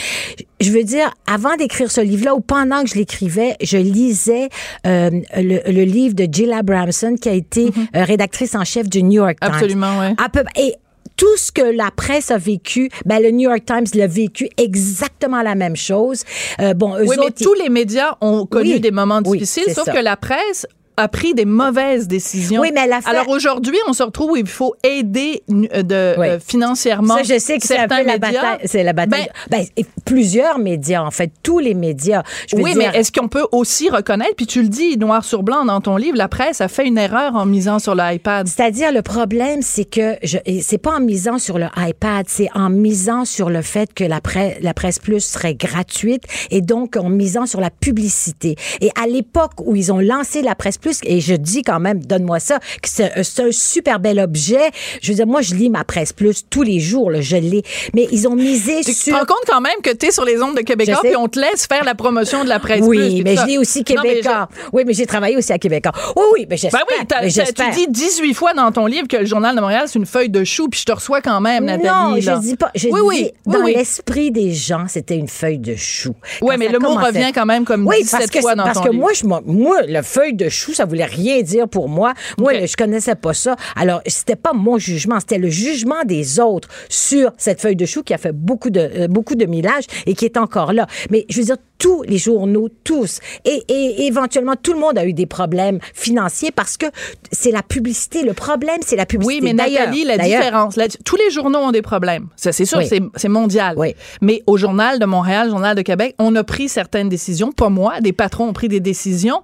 [0.61, 4.49] Je veux dire, avant d'écrire ce livre-là ou pendant que je l'écrivais, je lisais
[4.87, 7.65] euh, le, le livre de Jill Abramson qui a été
[7.95, 9.51] euh, rédactrice en chef du New York Times.
[9.53, 10.13] Absolument, ouais.
[10.23, 10.73] À peu, et
[11.17, 15.41] tout ce que la presse a vécu, ben le New York Times l'a vécu exactement
[15.41, 16.23] la même chose.
[16.59, 19.85] Euh, bon, eux Oui, mais tous les médias ont connu Oui, des moments difficiles, sauf
[19.85, 19.93] ça.
[19.93, 22.61] que la presse a pris des mauvaises décisions.
[22.61, 26.27] Oui, mais l'affaire- Alors aujourd'hui, on se retrouve où il faut aider euh, de, Oui.
[26.27, 28.59] euh, financièrement Ça, je sais que c'est un peu la bataille.
[28.65, 29.27] C'est la bataille.
[29.49, 32.23] Ben, et plusieurs médias, en fait, tous les médias.
[32.47, 35.23] Je veux oui, dire, mais est-ce qu'on peut aussi reconnaître, puis tu le dis noir
[35.25, 38.47] sur blanc dans ton livre, la presse a fait une erreur en misant sur l'iPad.
[38.47, 42.69] C'est-à-dire, le problème, c'est que je, c'est pas en misant sur le iPad, c'est en
[42.69, 47.09] misant sur le fait que la presse, la presse plus serait gratuite et donc en
[47.09, 48.55] misant sur la publicité.
[48.81, 52.03] Et à l'époque où ils ont lancé la presse plus, et je dis quand même,
[52.03, 54.69] donne-moi ça, que c'est, un super bel objet.
[55.01, 57.63] Je veux dire, moi, je lis ma presse plus tous les jours, là, je l'ai.
[57.93, 59.13] Mais ils ont misé Tu te sur.
[59.13, 61.39] rends compte quand même que tu es sur les ondes de Québécois, puis on te
[61.39, 63.95] laisse faire la promotion de la presse Oui, plus, puis mais je lis aussi mais
[63.95, 64.49] je- Québécois.
[64.73, 65.91] Oui, mais j'ai travaillé aussi à Québécois.
[66.15, 66.85] Oui, oui, mais j'espère.
[66.87, 69.97] Ben oui, tu dis 18 fois dans ton livre que le Journal de Montréal, c'est
[69.99, 71.87] une feuille de chou, puis je te reçois quand même, Nathalie.
[71.87, 72.19] Non, là.
[72.19, 72.71] je dis pas.
[72.75, 73.73] Je oui, oui, oui, dans oui.
[73.75, 76.13] l'esprit des gens, c'était une feuille de chou.
[76.41, 78.77] Oui, mais le mot revient quand même comme oui, 17 parce que, fois dans parce
[78.77, 79.01] ton que livre.
[79.01, 82.13] moi, je, m'en- moi, le feuille de chou, ça voulait rien dire pour moi.
[82.37, 83.55] Moi, je connaissais pas ça.
[83.75, 88.03] Alors, c'était pas mon jugement, c'était le jugement des autres sur cette feuille de chou
[88.03, 90.87] qui a fait beaucoup de, euh, beaucoup de millage et qui est encore là.
[91.09, 95.05] Mais je veux dire, tous les journaux, tous, et, et éventuellement, tout le monde a
[95.05, 96.85] eu des problèmes financiers parce que
[97.31, 98.23] c'est la publicité.
[98.23, 99.35] Le problème, c'est la publicité.
[99.35, 102.27] Oui, mais Nathalie, la différence, la- tous les journaux ont des problèmes.
[102.35, 102.87] Ça, c'est sûr, Oui.
[102.87, 103.73] c'est- mondial.
[103.77, 103.95] Oui.
[104.21, 107.99] Mais au Journal de Montréal, Journal de Québec, on a pris certaines décisions, pas moi,
[108.01, 109.41] des patrons ont pris des décisions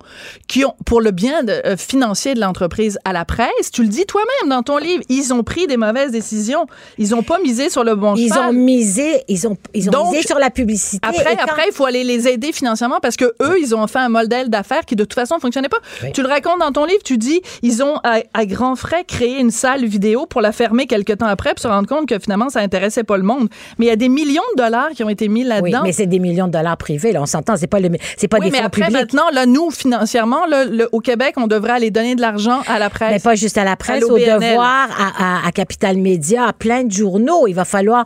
[0.48, 3.88] qui ont, pour le bien de- euh, financier de l'entreprise à la presse, tu le
[3.90, 6.68] dis toi-même dans ton livre, ils ont pris des mauvaises décisions.
[6.98, 8.50] Ils ont pas misé sur le bon Ils cheval.
[8.50, 11.00] ont misé, ils ont, ils ont Donc, misé sur la publicité.
[11.08, 14.10] Après, après, il faut aller les aider financièrement parce que eux, ils ont fait un
[14.10, 15.80] modèle d'affaires qui de toute façon ne fonctionnait pas.
[16.14, 19.40] Tu le racontes dans ton livre, tu dis, ils ont à, à grands frais créé
[19.40, 22.50] une salle vidéo pour la fermer quelques temps après, puis se rendre compte que finalement
[22.50, 23.48] ça intéressait pas le monde.
[23.78, 25.82] Mais il y a des millions de dollars qui ont été mis Oui, là-dedans.
[25.84, 27.22] mais c'est des millions de dollars privés, là.
[27.22, 29.00] On s'entend, c'est pas le, c'est pas Oui, des mais fonds après, publics.
[29.00, 32.80] maintenant, là, nous, financièrement, là, le- au Québec, on devrait aller donner de l'argent à
[32.80, 33.12] la presse.
[33.12, 36.54] Mais pas juste à la presse, À au devoir, à, à, à Capital Média, à
[36.54, 37.48] plein de journaux.
[37.48, 38.06] Il va falloir.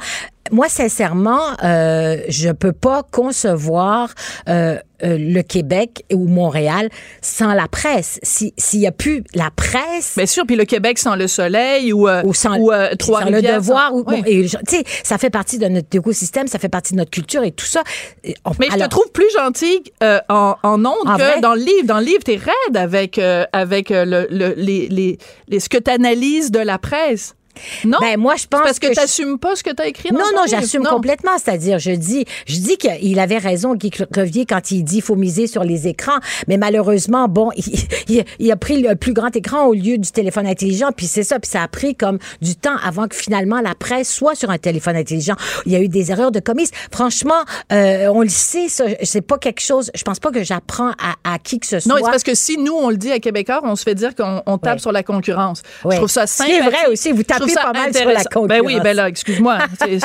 [0.52, 4.14] Moi, sincèrement, euh, je peux pas concevoir
[4.48, 6.90] euh, euh, le Québec ou Montréal
[7.22, 8.20] sans la presse.
[8.22, 10.14] Si- S'il y a plus la presse.
[10.16, 13.08] Bien sûr, puis le Québec sans le soleil ou, euh, ou sans, ou, euh, puis
[13.08, 13.90] sans le devoir.
[13.90, 14.22] sans- ou- Oui.
[14.28, 17.12] et je- tu sais, ça fait partie de notre écosystème, ça fait partie de notre
[17.12, 17.82] culture et tout ça.
[18.24, 21.22] Et on- Mais je alors- te trouve plus gentille euh, en, en ondes En que
[21.24, 21.42] vrai?
[21.42, 21.86] dans le livre.
[21.88, 25.70] Dans le livre, t'es raide avec, euh, avec euh, le, le- les, les, les- ce
[25.70, 27.34] que t'analyses de la presse.
[27.84, 27.98] Non?
[28.02, 30.10] Ben, moi, je C'est pense parce que, que je- t'assumes pas ce que t'as écrit
[30.10, 31.32] dans Non, non, j'assume complètement.
[31.44, 35.48] C'est-à-dire, je dis, je dis qu'il avait raison, Guy Crevier, quand il dit faut miser
[35.48, 36.20] sur les écrans.
[36.48, 37.64] Mais malheureusement, bon, il,
[38.10, 40.90] il- il a pris le plus grand écran au lieu du téléphone intelligent.
[40.96, 41.40] Puis c'est ça.
[41.40, 44.58] Puis ça a pris comme du temps avant que finalement la presse soit sur un
[44.58, 45.36] téléphone intelligent.
[45.66, 46.72] Il y a eu des erreurs de commises.
[46.92, 47.34] Franchement,
[47.72, 48.86] euh, on le sait, ça.
[49.04, 49.92] C'est pas quelque chose.
[49.96, 51.92] Je pense pas que j'apprends à, à qui que ce soit.
[51.94, 54.16] Non, c'est parce que si nous, on le dit à Québécois, on se fait dire
[54.16, 54.80] qu'on on tape Ouais.
[54.80, 55.62] sur la concurrence.
[55.84, 55.96] Ouais.
[55.96, 56.80] Je trouve ça Ce qui est sympathique.
[56.84, 58.46] vrai aussi, vous Je trouve ça pas mal sur la intéressant.
[58.48, 59.58] Ben oui, ben là, excuse-moi.
[59.80, 60.00] Tapez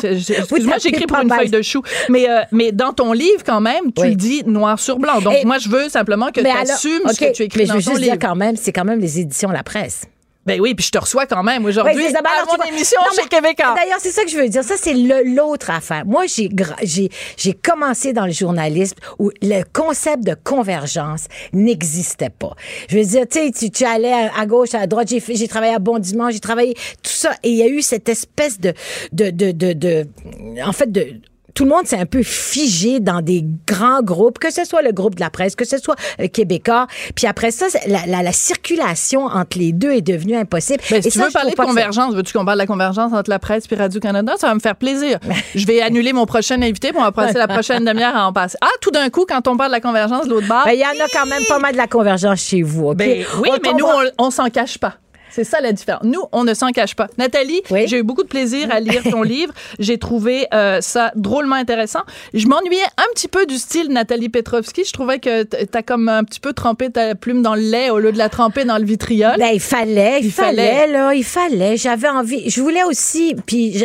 [0.80, 1.38] j'écris pour une mal.
[1.40, 1.82] feuille de chou.
[2.08, 4.10] Mais, euh, mais dans ton livre, quand même, tu Oui.
[4.10, 5.20] le dis noir sur blanc.
[5.20, 7.66] Donc, Et- moi, je veux simplement que tu alors, assumes ce que tu écris mais
[7.66, 8.16] je dans veux ton juste livre.
[8.16, 10.02] dire quand même, c'est quand même les éditions La Presse.
[10.46, 11.94] Ben oui, puis je te reçois quand même aujourd'hui.
[12.12, 13.74] Ben à mon émission Non, chez Québécois.
[13.76, 14.64] D'ailleurs, c'est ça que je veux dire.
[14.64, 16.04] Ça, c'est l'autre affaire.
[16.06, 22.30] Moi, j'ai gra- j'ai j'ai commencé dans le journalisme où le concept de convergence n'existait
[22.30, 22.54] pas.
[22.88, 25.08] Je veux dire, tu sais, tu, tu allais à, à gauche, à droite.
[25.10, 28.08] J'ai travaillé à Bon Dimanche, j'ai travaillé tout ça, et il y a eu cette
[28.08, 28.72] espèce de
[29.12, 30.06] de de de, de
[30.64, 31.20] en fait de
[31.54, 34.92] tout le monde s'est un peu figé dans des grands groupes, que ce soit le
[34.92, 36.86] groupe de la presse, que ce soit euh, Québécois.
[37.14, 40.82] Puis après ça, la, la, la circulation entre les deux est devenue impossible.
[40.90, 43.12] Ben, si Et tu ça, veux parler de convergence, veux-tu qu'on parle de la convergence
[43.12, 44.34] entre la presse et Radio-Canada?
[44.38, 45.18] Ça va me faire plaisir.
[45.54, 48.32] Je vais annuler mon prochain invité pour on va passer la prochaine demi-heure à en
[48.32, 48.58] passer.
[48.60, 50.64] Ah, tout d'un coup, quand on parle de la convergence de l'autre bord.
[50.64, 52.94] Ben, il y en a quand même pas mal de la convergence chez vous?
[52.94, 54.94] Ben oui, On mais nous, on, on s'en cache pas.
[55.30, 56.02] C'est ça la différence.
[56.04, 57.08] Nous, on ne s'en cache pas.
[57.18, 57.86] Nathalie, Oui.
[57.86, 59.52] j'ai eu beaucoup de plaisir à lire ton livre.
[59.78, 62.00] J'ai trouvé euh, ça drôlement intéressant.
[62.34, 64.84] Je m'ennuyais un petit peu du style Nathalie Petrovski.
[64.84, 67.98] Je trouvais que t'as comme un petit peu trempé ta plume dans le lait au
[67.98, 69.34] lieu de la tremper dans le vitriol.
[69.38, 70.92] Ben, il fallait, il, Il fallait, fallait.
[70.92, 71.76] là, il fallait.
[71.76, 72.48] J'avais envie.
[72.50, 73.84] Je voulais aussi, puis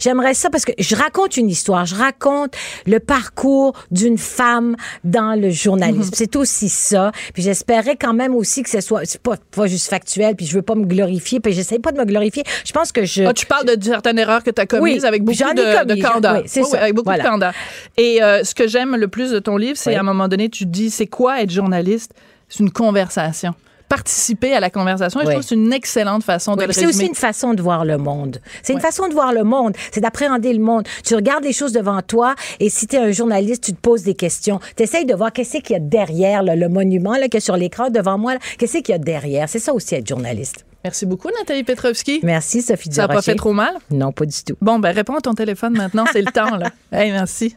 [0.00, 1.86] j'aimerais ça parce que je raconte une histoire.
[1.86, 2.54] Je raconte
[2.86, 6.00] le parcours d'une femme dans le journalisme.
[6.10, 6.14] Mhm.
[6.14, 7.12] C'est aussi ça.
[7.34, 10.36] Puis j'espérais quand même aussi que ce soit, c'est pas, pas juste factuel.
[10.36, 11.40] Puis je veux pas me glorifier.
[11.40, 12.44] Puis j'essaie pas de me glorifier.
[12.64, 13.24] Je pense que je.
[13.24, 16.00] Ah, tu parles de certaines erreurs que tu as commises Oui, avec beaucoup de, commis,
[16.00, 16.34] de candeur.
[16.36, 16.76] oui, c'est Oui, ça.
[16.76, 17.24] oui, avec beaucoup Voilà.
[17.24, 17.52] de candeur.
[17.96, 20.48] Et euh, ce que j'aime le plus de ton livre, c'est à un moment donné,
[20.48, 22.12] tu dis, c'est quoi être journaliste?
[22.48, 23.54] C'est une conversation.
[23.90, 25.20] Participer à la conversation.
[25.20, 27.60] Et je trouve que c'est une excellente façon de le c'est aussi une façon de
[27.60, 28.38] voir le monde.
[28.62, 29.76] C'est une façon de voir le monde.
[29.92, 30.86] C'est d'appréhender le monde.
[31.04, 34.04] Tu regardes les choses devant toi et si tu es un journaliste, tu te poses
[34.04, 34.60] des questions.
[34.76, 37.56] Tu essayes de voir qu'est-ce qu'il y a derrière là, le monument là, que sur
[37.56, 38.36] l'écran devant moi.
[38.58, 39.48] Qu'est-ce qu'il y a derrière?
[39.48, 40.64] C'est ça aussi être journaliste.
[40.84, 42.20] Merci beaucoup, Nathalie Petrovski.
[42.22, 43.74] Merci, Sophie Ça n'a pas fait trop mal?
[43.90, 44.56] Non, pas du tout.
[44.60, 46.70] Bon, ben réponds à ton téléphone maintenant, c'est le temps, là.
[46.92, 47.56] Hey, merci.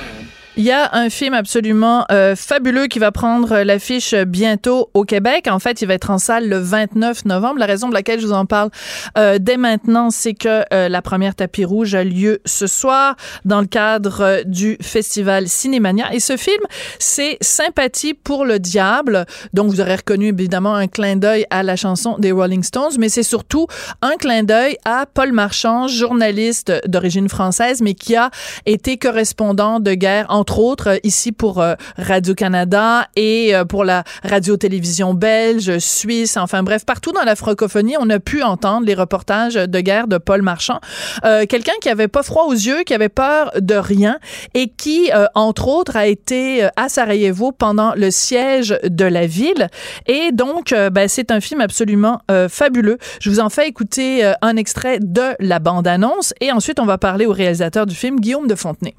[0.57, 5.47] Il y a un film absolument euh, fabuleux qui va prendre l'affiche bientôt au Québec.
[5.49, 7.57] En fait, il va être en salle le 29 novembre.
[7.57, 8.69] La raison pour laquelle je vous en parle
[9.17, 13.61] euh, dès maintenant, c'est que euh, la première tapis rouge a lieu ce soir dans
[13.61, 16.13] le cadre euh, du festival Cinémania.
[16.13, 16.61] Et ce film,
[16.99, 19.25] c'est Sympathie pour le diable.
[19.53, 23.09] Donc, vous aurez reconnu évidemment un clin d'œil à la chanson des Rolling Stones, mais
[23.09, 23.67] c'est surtout
[24.01, 28.31] un clin d'œil à Paul Marchand, journaliste d'origine française, mais qui a
[28.65, 34.03] été correspondant de guerre, entre autres, euh, ici pour euh, Radio-Canada et euh, pour la
[34.23, 39.53] radio-télévision belge, suisse, enfin bref, partout dans la francophonie, on a pu entendre les reportages
[39.53, 40.79] de guerre de Paul Marchand.
[41.23, 44.17] Quelqu'un qui avait pas froid aux yeux, qui avait peur de rien
[44.53, 49.67] et qui, entre autres, a été à Sarajevo pendant le siège de la ville.
[50.07, 52.97] Et donc, ben, c'est un film absolument fabuleux.
[53.19, 57.25] Je vous en fais écouter un extrait de la bande-annonce et ensuite, on va parler
[57.25, 58.95] au réalisateur du film, Guillaume de Fontenay.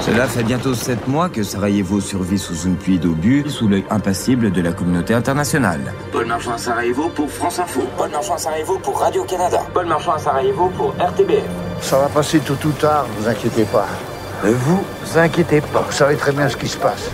[0.00, 4.50] Cela fait bientôt sept mois que Sarajevo survit sous une pluie d'obus, sous l'œil impassible
[4.50, 5.92] de la communauté internationale.
[6.10, 7.82] Paul Marchand à Sarajevo pour France Info.
[7.96, 9.60] Paul Marchand à Sarajevo pour Radio-Canada.
[9.72, 11.44] Paul Marchand à Sarajevo pour RTBF.
[11.80, 13.86] Ça va passer tôt ou tard, vous inquiétez pas.
[14.44, 14.82] Ne vous
[15.16, 17.10] inquiétez pas, vous savez très bien ce qui se passe.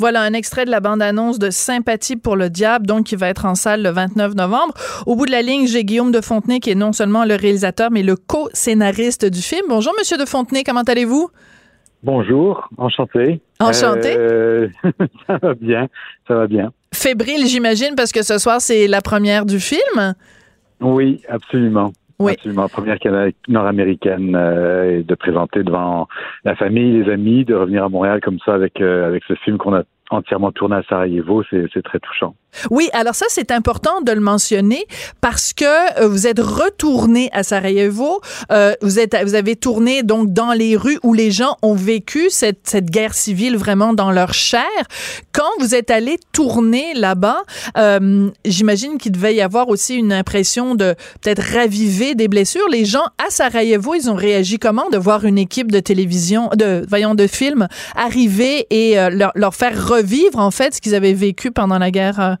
[0.00, 3.44] Voilà un extrait de la bande-annonce de Sympathie pour le diable, donc qui va être
[3.44, 4.72] en salle le 29 novembre.
[5.04, 7.90] Au bout de la ligne, j'ai Guillaume de Fontenay, qui est non seulement le réalisateur,
[7.90, 9.66] mais le co-scénariste du film.
[9.68, 11.28] Bonjour, Monsieur de Fontenay, comment allez-vous?
[12.02, 13.42] Bonjour, enchanté.
[13.58, 14.14] Enchanté.
[14.16, 14.68] Euh,
[15.26, 15.86] ça va bien,
[16.26, 16.72] ça va bien.
[16.94, 20.14] Fébrile, j'imagine, parce que ce soir, c'est la première du film?
[20.80, 21.92] Oui, absolument.
[22.20, 22.32] Oui.
[22.32, 22.68] Absolument.
[22.68, 26.06] Première cana- nord-américaine euh, de présenter devant
[26.44, 29.56] la famille, les amis, de revenir à Montréal comme ça avec euh, avec ce film
[29.56, 32.34] qu'on a entièrement tourné à Sarajevo, c'est très touchant.
[32.70, 34.86] Oui, alors ça, c'est important de le mentionner
[35.20, 38.20] parce que euh, vous êtes retourné à Sarajevo.
[38.52, 42.28] Euh, vous, êtes, vous avez tourné donc dans les rues où les gens ont vécu
[42.30, 44.62] cette, cette guerre civile vraiment dans leur chair.
[45.32, 47.42] Quand vous êtes allé tourner là-bas,
[47.78, 52.68] euh, j'imagine qu'il devait y avoir aussi une impression de peut-être raviver des blessures.
[52.70, 56.84] Les gens à Sarajevo, ils ont réagi comment de voir une équipe de télévision, de
[56.88, 61.12] voyons, de films arriver et euh, leur, leur faire revivre en fait ce qu'ils avaient
[61.12, 62.38] vécu pendant la guerre.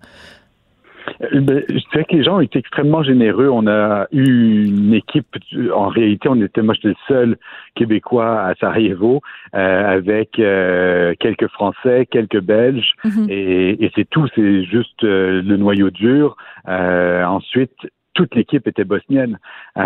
[1.22, 3.48] Euh, ben, je dirais que les gens ont été extrêmement généreux.
[3.48, 5.26] On a eu une équipe.
[5.74, 7.36] En réalité, on était, moi, j'étais le seul
[7.74, 9.20] Québécois à Sarajevo,
[9.54, 13.26] euh, avec euh, quelques Français, quelques Belges, Mhm.
[13.28, 14.26] et, et c'est tout.
[14.34, 16.36] C'est juste euh, le noyau dur.
[16.66, 17.72] Ensuite.
[18.14, 19.38] Toute l'équipe était bosnienne
[19.76, 19.80] et,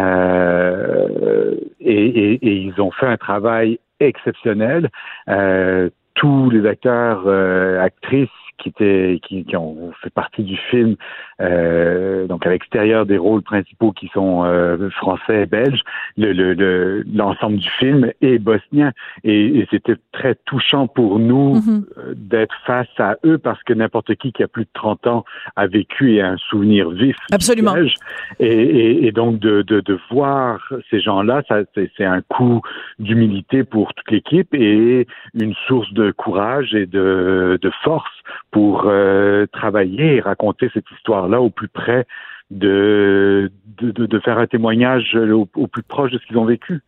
[1.81, 4.89] et- et ils ont fait un travail exceptionnel.
[6.15, 10.97] Tous les acteurs, euh, actrices qui étaient, qui, qui ont fait partie du film,
[12.27, 15.83] donc à l'extérieur des rôles principaux qui sont euh, français et belges,
[16.17, 18.93] le, le, le- l'ensemble du film est bosnien
[19.25, 21.85] et, et c'était très touchant pour nous Mhm.
[21.99, 25.25] euh, d'être face à eux parce que n'importe qui qui a plus de 30 ans
[25.57, 27.73] a vécu et a un souvenir vif du Absolument.
[27.75, 27.95] siège.
[28.41, 31.43] Et, et, et donc de, de, de voir ces gens-là,
[31.75, 32.61] c'est, un coup
[32.99, 38.11] d'humilité pour toute l'équipe et une source de courage et de, de force
[38.51, 40.89] pour euh, travailler et raconter cette
[41.25, 42.07] histoire-là au plus près
[42.51, 46.83] de, de, de, faire un témoignage au plus proche de ce qu'ils ont vécu.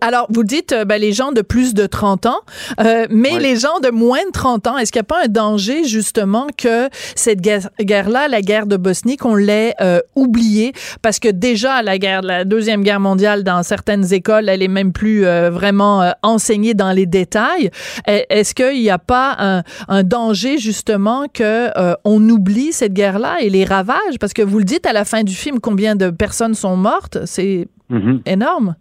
[0.00, 2.40] Alors, vous dites euh, ben, les gens de plus de 30 ans,
[2.80, 3.42] euh, mais Oui.
[3.42, 6.46] les gens de moins de 30 ans, est-ce qu'il n'y a pas un danger justement
[6.56, 10.72] que cette guerre- guerre-là, la guerre de Bosnie, qu'on l'ait euh, oubliée?
[11.02, 14.92] Parce que déjà, la guerre, la Deuxième Guerre mondiale, dans certaines écoles, elle est même
[14.92, 17.70] plus vraiment enseignée dans les détails.
[18.08, 21.68] E- Est-ce qu'il n'y a pas un, un danger justement que
[22.04, 24.18] on oublie cette guerre-là et les ravages?
[24.20, 27.18] Parce que vous le dites à la fin du film, combien de personnes sont mortes?
[27.26, 28.20] C'est Mhm.
[28.26, 28.74] énorme.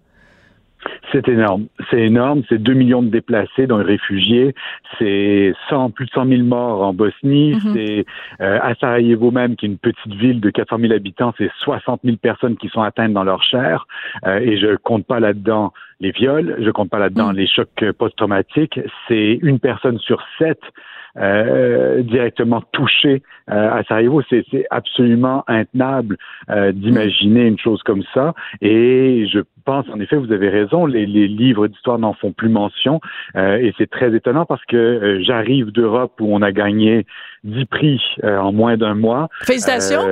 [1.12, 1.68] C'est énorme.
[1.90, 2.44] C'est énorme.
[2.50, 4.54] C'est 2 millions de déplacés, dont les réfugiés.
[4.98, 7.56] C'est 100, plus de 100 000 morts en Bosnie.
[7.56, 7.74] Mhm.
[7.74, 8.06] C'est
[8.42, 12.02] euh, à Sarajevo même, qui est une petite ville de 400 000 habitants, c'est 60
[12.04, 13.88] 000 personnes qui sont atteintes dans leur chair.
[14.26, 16.58] Euh, et je compte pas là-dedans les viols.
[16.60, 17.38] Je compte pas là-dedans Mhm.
[17.38, 18.80] les chocs post-traumatiques.
[19.08, 20.60] C'est une personne sur sept
[21.18, 24.22] euh, directement touchée euh, à Sarajevo.
[24.30, 26.18] C'est c'est absolument intenable
[26.50, 28.34] euh, d'imaginer une chose comme ça.
[28.62, 32.48] Et je pense, en effet, vous avez raison, les, les livres d'histoire n'en font plus
[32.48, 33.02] mention.
[33.36, 37.06] Euh, et c'est très étonnant parce que euh, j'arrive d'Europe où on a gagné
[37.44, 39.28] 10 prix euh, en moins d'un mois.
[39.42, 40.08] Félicitations.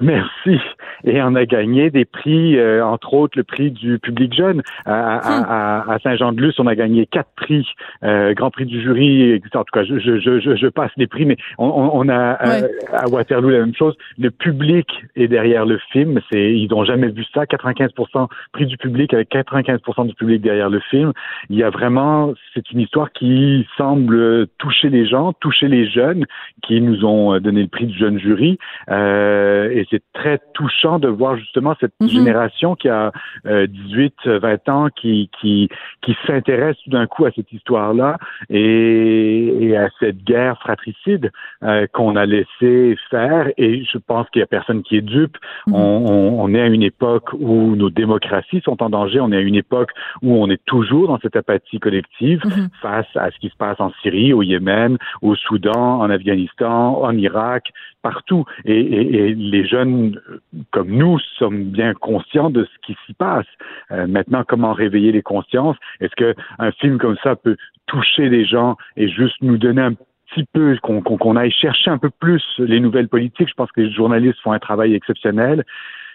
[0.00, 0.58] Euh, Merci.
[1.04, 4.62] Et on a gagné des prix, euh, entre autres le prix du public jeune.
[4.86, 7.66] À, à- à- à Saint-Jean-de-Luz, on a gagné quatre prix,
[8.04, 9.50] euh, Grand Prix du jury, etc.
[9.56, 12.68] En tout cas, je, je, je, je- passe les prix, mais on, on- a euh,
[12.92, 13.96] à Waterloo la même chose.
[14.18, 16.20] Le public est derrière le film.
[16.30, 17.44] C'est, ils n'ont jamais vu ça.
[17.44, 21.12] 95% prix du public avec 95% du public derrière le film.
[21.50, 26.24] Il y a vraiment, c'est une histoire qui semble toucher les gens, toucher les jeunes
[26.62, 28.58] qui nous ont donné le prix du jeune jury.
[28.88, 32.08] Euh, et c'est très touchant de voir justement cette Mhm.
[32.08, 33.12] génération qui a
[33.46, 35.68] euh, 18, 20 ans, qui, qui,
[36.02, 38.16] qui s'intéresse tout d'un coup à cette histoire-là
[38.50, 41.30] et, et à cette guerre fratricide
[41.62, 43.50] euh, qu'on a laissé faire.
[43.58, 45.36] Et je pense qu'il y a personne qui est dupe.
[45.66, 45.74] Mhm.
[45.74, 49.20] On, on, on est à une époque où nos démocraties sont en danger.
[49.20, 49.90] On est à une époque
[50.22, 52.68] où on est toujours dans cette apathie collective Mhm.
[52.80, 57.16] face à ce qui se passe en Syrie, au Yémen, au Soudan, en Afghanistan, en
[57.16, 57.70] Irak,
[58.02, 58.44] partout.
[58.64, 60.38] Et, et- et les jeunes euh,
[60.70, 63.46] comme nous sommes bien conscients de ce qui s'y passe.
[63.90, 65.76] Euh, maintenant, comment réveiller les consciences?
[66.00, 67.56] Est-ce que un film comme ça peut
[67.86, 72.10] toucher les gens et juste nous donner un petit peu, qu'on aille chercher un peu
[72.10, 73.48] plus les nouvelles politiques?
[73.48, 75.64] Je pense que les journalistes font un travail exceptionnel.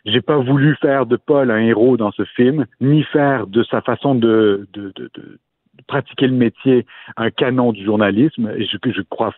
[0.06, 3.82] J'ai pas voulu faire de Paul un héros dans ce film, ni faire de sa
[3.82, 4.68] façon de
[5.88, 6.86] pratiquer le métier
[7.18, 8.52] un canon du journalisme.
[8.58, 9.34] Et je, je crois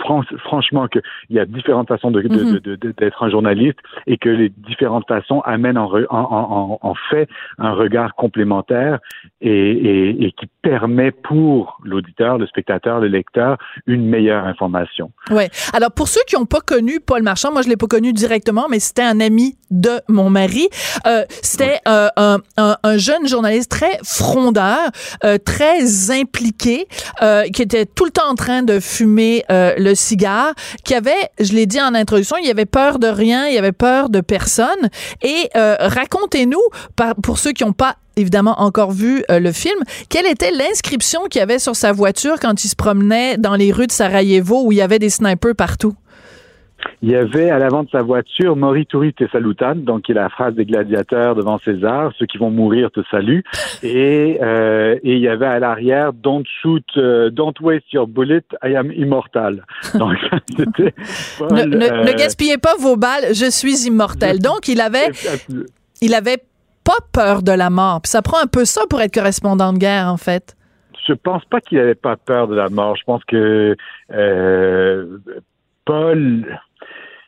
[0.00, 2.58] fran- franchement qu'il y a différentes façons de- de- Mhm.
[2.60, 6.90] de- d'être un journaliste et que les différentes façons amènent en, re- en, en, en-
[6.90, 7.28] en fait
[7.58, 8.98] un regard complémentaire
[9.40, 13.56] et, et, et qui permet pour l'auditeur, le spectateur, le lecteur
[13.86, 15.10] une meilleure information.
[15.30, 15.48] Ouais.
[15.72, 18.66] Alors pour ceux qui n'ont pas connu Paul Marchand, moi je l'ai pas connu directement,
[18.70, 20.68] mais c'était un ami de mon mari.
[21.06, 24.78] Euh, c'était euh, un, un, un jeune journaliste très frondeur,
[25.24, 26.86] euh, très impliqué,
[27.54, 29.42] qui était tout le temps en train de fumer
[29.78, 30.54] le cigare,
[30.84, 34.08] qui avait, je l'ai dit en introduction, il avait peur de rien, il avait peur
[34.08, 34.90] de personne.
[35.22, 36.62] Et euh, racontez-nous,
[37.22, 41.40] pour ceux qui n'ont pas évidemment encore vu euh, le film, quelle était l'inscription qu'il
[41.40, 44.78] avait sur sa voiture quand il se promenait dans les rues de Sarajevo où il
[44.78, 45.94] y avait des snipers partout?
[47.02, 50.28] Il y avait à l'avant de sa voiture Morituri te salutan, donc qui est la
[50.28, 53.42] phrase des gladiateurs devant César, ceux qui vont mourir te saluent.
[53.82, 58.44] Et, euh, et il y avait à l'arrière Don't shoot, euh, don't waste your bullet,
[58.64, 59.64] I am immortal.
[59.94, 60.16] Donc
[60.56, 60.94] c'était
[61.50, 64.38] Ne, ne- euh, ne gaspillez pas vos balles, je suis immortel.
[64.38, 65.10] Donc, il avait,
[66.00, 66.38] il avait
[66.84, 68.00] pas peur de la mort.
[68.02, 70.56] Puis ça prend un peu ça pour être correspondant de guerre, en fait.
[71.06, 72.96] je pense pas qu'il avait pas peur de la mort.
[72.96, 73.76] Je pense que
[74.12, 75.18] euh,
[75.84, 76.44] Paul,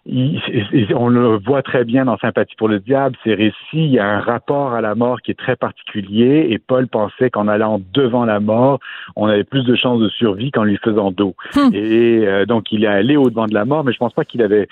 [0.06, 0.40] il-
[0.72, 3.98] il- on le voit très bien dans Sympathie pour le diable, ses récits, il y
[3.98, 7.80] a un rapport à la mort qui est très particulier et Paul pensait qu'en allant
[7.94, 8.80] devant la mort,
[9.16, 11.34] on avait plus de chances de survie qu'en lui faisant dos.
[11.72, 14.42] Et euh, donc il est allé au-devant de la mort, mais je pense pas qu'il
[14.42, 14.68] avait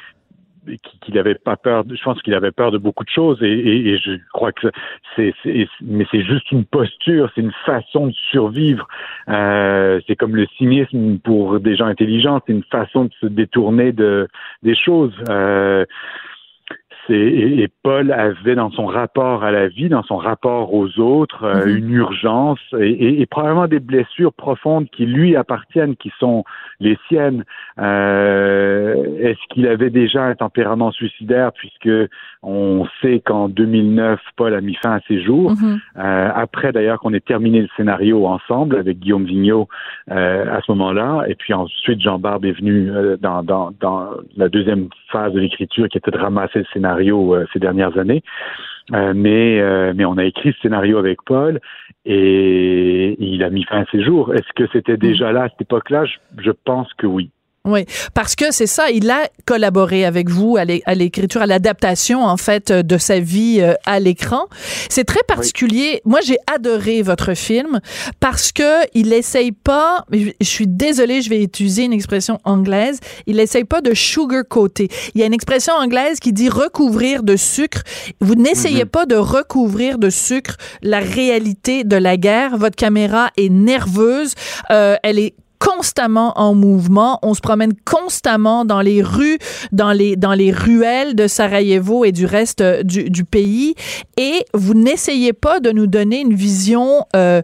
[1.02, 1.84] qu'il avait pas peur.
[1.90, 4.68] je pense qu'il avait peur de beaucoup de choses et, et- et je crois que
[5.16, 5.34] c'est-
[5.82, 8.86] mais c'est juste une posture, c'est une façon de survivre.
[9.28, 13.92] Euh, c'est comme le cynisme pour des gens intelligents, c'est une façon de se détourner
[13.92, 14.28] de
[14.62, 15.14] des choses.
[15.28, 15.84] Euh,
[17.08, 21.44] et, et Paul avait dans son rapport à la vie, dans son rapport aux autres,
[21.44, 21.76] euh, Mhm.
[21.76, 26.44] une urgence et, probablement des blessures profondes qui lui appartiennent, qui sont
[26.80, 27.44] les siennes.
[27.78, 31.90] Euh, est-ce qu'il avait déjà un tempérament suicidaire puisque
[32.42, 35.52] on sait qu'en 2009, Paul a mis fin à ses jours?
[35.52, 35.80] Mhm.
[35.98, 39.68] Euh, après d'ailleurs qu'on ait terminé le scénario ensemble avec Guillaume Vigneault
[40.08, 42.90] à ce moment-là, et puis ensuite Jean Barbe est venu
[43.20, 47.46] dans, dans, dans la deuxième phase de l'écriture qui était de ramasser le scénario euh,
[47.52, 48.22] ces dernières années.
[48.92, 51.60] Euh, mais euh, mais on a écrit ce scénario avec Paul
[52.04, 54.34] et il a mis fin à ses jours.
[54.34, 56.04] Est-ce que c'était déjà là à cette époque-là?
[56.04, 57.30] Je, je pense que oui.
[57.64, 62.36] Oui, parce que c'est ça, il a collaboré avec vous à l'écriture, à l'adaptation en
[62.36, 64.46] fait de sa vie euh, à l'écran.
[64.90, 66.02] C'est très particulier.
[66.04, 67.80] Moi, j'ai adoré votre film
[68.18, 70.04] parce que il essaye pas.
[70.10, 72.98] Je suis désolée, je vais utiliser une expression anglaise.
[73.28, 74.88] Il essaye pas de sugar coater.
[75.14, 77.82] Il y a une expression anglaise qui dit recouvrir de sucre.
[78.20, 78.90] Vous n'essayez Mhm.
[78.90, 82.56] pas de recouvrir de sucre la réalité de la guerre.
[82.56, 84.34] Votre caméra est nerveuse.
[84.72, 85.34] Euh, elle est
[85.82, 87.18] constamment en mouvement.
[87.22, 89.38] On se promène constamment dans les rues,
[89.72, 93.74] dans les, dans les ruelles de Sarajevo et du reste euh, du, pays.
[94.16, 97.42] Et vous n'essayez pas de nous donner une vision euh,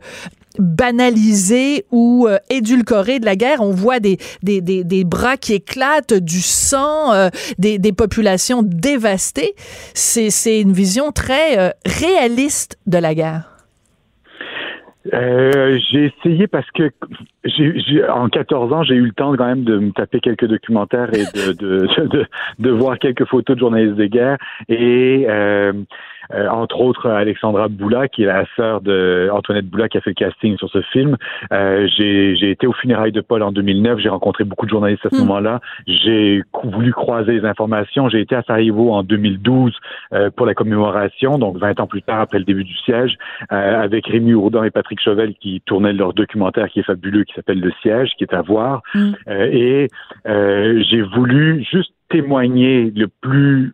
[0.61, 3.61] banalisée ou euh, édulcorée de la guerre.
[3.61, 7.29] On voit des, des, des, des bras qui éclatent, du sang,
[7.59, 9.57] des, des populations dévastées.
[9.95, 13.58] C'est une vision très réaliste de la guerre.
[15.15, 16.91] Euh, j'ai essayé parce que
[17.45, 20.47] j'ai, j'ai- en 14 ans, j'ai eu le temps quand même de me taper quelques
[20.47, 22.27] documentaires et de, de, de,
[22.59, 24.39] de voir quelques photos de journalistes de guerre.
[24.69, 25.73] Et euh,
[26.35, 30.11] euh, entre autres, Alexandra Boula, qui est la sœur de Antoinette Boula, qui a fait
[30.11, 31.17] le casting sur ce film.
[31.53, 33.99] Euh, j'ai, été au funérailles de Paul en 2009.
[33.99, 35.61] J'ai rencontré beaucoup de journalistes à ce moment-là.
[35.87, 38.09] J'ai voulu croiser les informations.
[38.09, 39.75] J'ai été à Sarajevo en 2012
[40.13, 43.17] euh, pour la commémoration, donc 20 ans plus tard après le début du siège,
[43.53, 47.35] euh, avec Rémi Ourdan et Patrick Chauvel qui tournaient leur documentaire qui est fabuleux, qui
[47.35, 48.83] s'appelle Le siège, qui est à voir.
[48.97, 49.89] Euh, et
[50.27, 53.73] euh, j'ai voulu juste témoigner le plus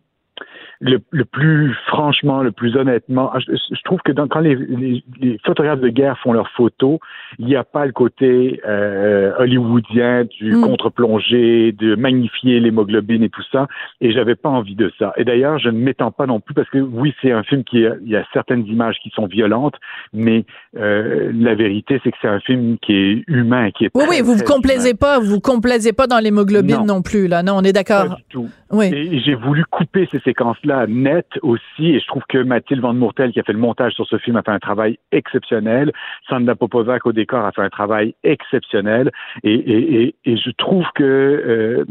[0.84, 5.02] le, le plus franchement, le plus honnêtement, je, je trouve que dans, quand les, les,
[5.18, 6.98] les photographes de guerre font leurs photos,
[7.38, 13.42] il n'y a pas le côté euh, hollywoodien du contre-plongée, de magnifier l'hémoglobine et tout
[13.50, 13.66] ça.
[14.02, 15.14] Et j'avais pas envie de ça.
[15.16, 17.86] Et d'ailleurs, je ne m'étends pas non plus parce que oui, c'est un film qui
[17.86, 19.76] a, il y a certaines images qui sont violentes,
[20.12, 20.44] mais
[20.76, 24.16] euh, la vérité, c'est que c'est un film qui est humain, qui est Oui, très,
[24.16, 26.96] oui, vous vous complaisez pas, vous vous complaisez pas dans l'hémoglobine non.
[26.96, 27.02] Non.
[27.02, 27.42] plus, là.
[27.42, 28.08] Non, on est d'accord.
[28.08, 28.48] Pas du tout.
[28.74, 28.86] Oui.
[28.92, 33.32] Et j'ai voulu couper ces séquences-là net aussi, et je trouve que Mathilde Van Mourtel,
[33.32, 35.92] qui a fait le montage sur ce film, a fait un travail exceptionnel.
[36.28, 39.12] Sandra Popovac au décor a fait un travail exceptionnel,
[39.44, 41.84] et, et, et, et je trouve que euh,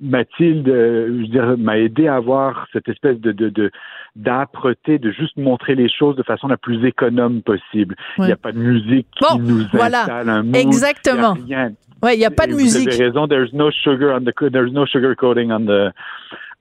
[0.00, 3.70] Mathilde, euh, je veux dire, m'a aidé à avoir cette espèce de, de, de
[4.16, 7.94] d'âpreté, de juste montrer les choses de façon la plus économe possible.
[8.18, 10.00] Il n'y a pas de musique qui nous voilà.
[10.00, 10.56] installe un mood.
[10.56, 11.34] Exactement.
[11.38, 11.72] Il y a rien.
[12.06, 12.88] Ouais, il y a pas de musique.
[12.88, 13.26] Vous avez raison.
[13.28, 15.92] There's no sugar on the there's no sugar coating on the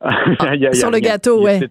[0.04, 1.70] Il y a- il y a sur le gâteau, c'est-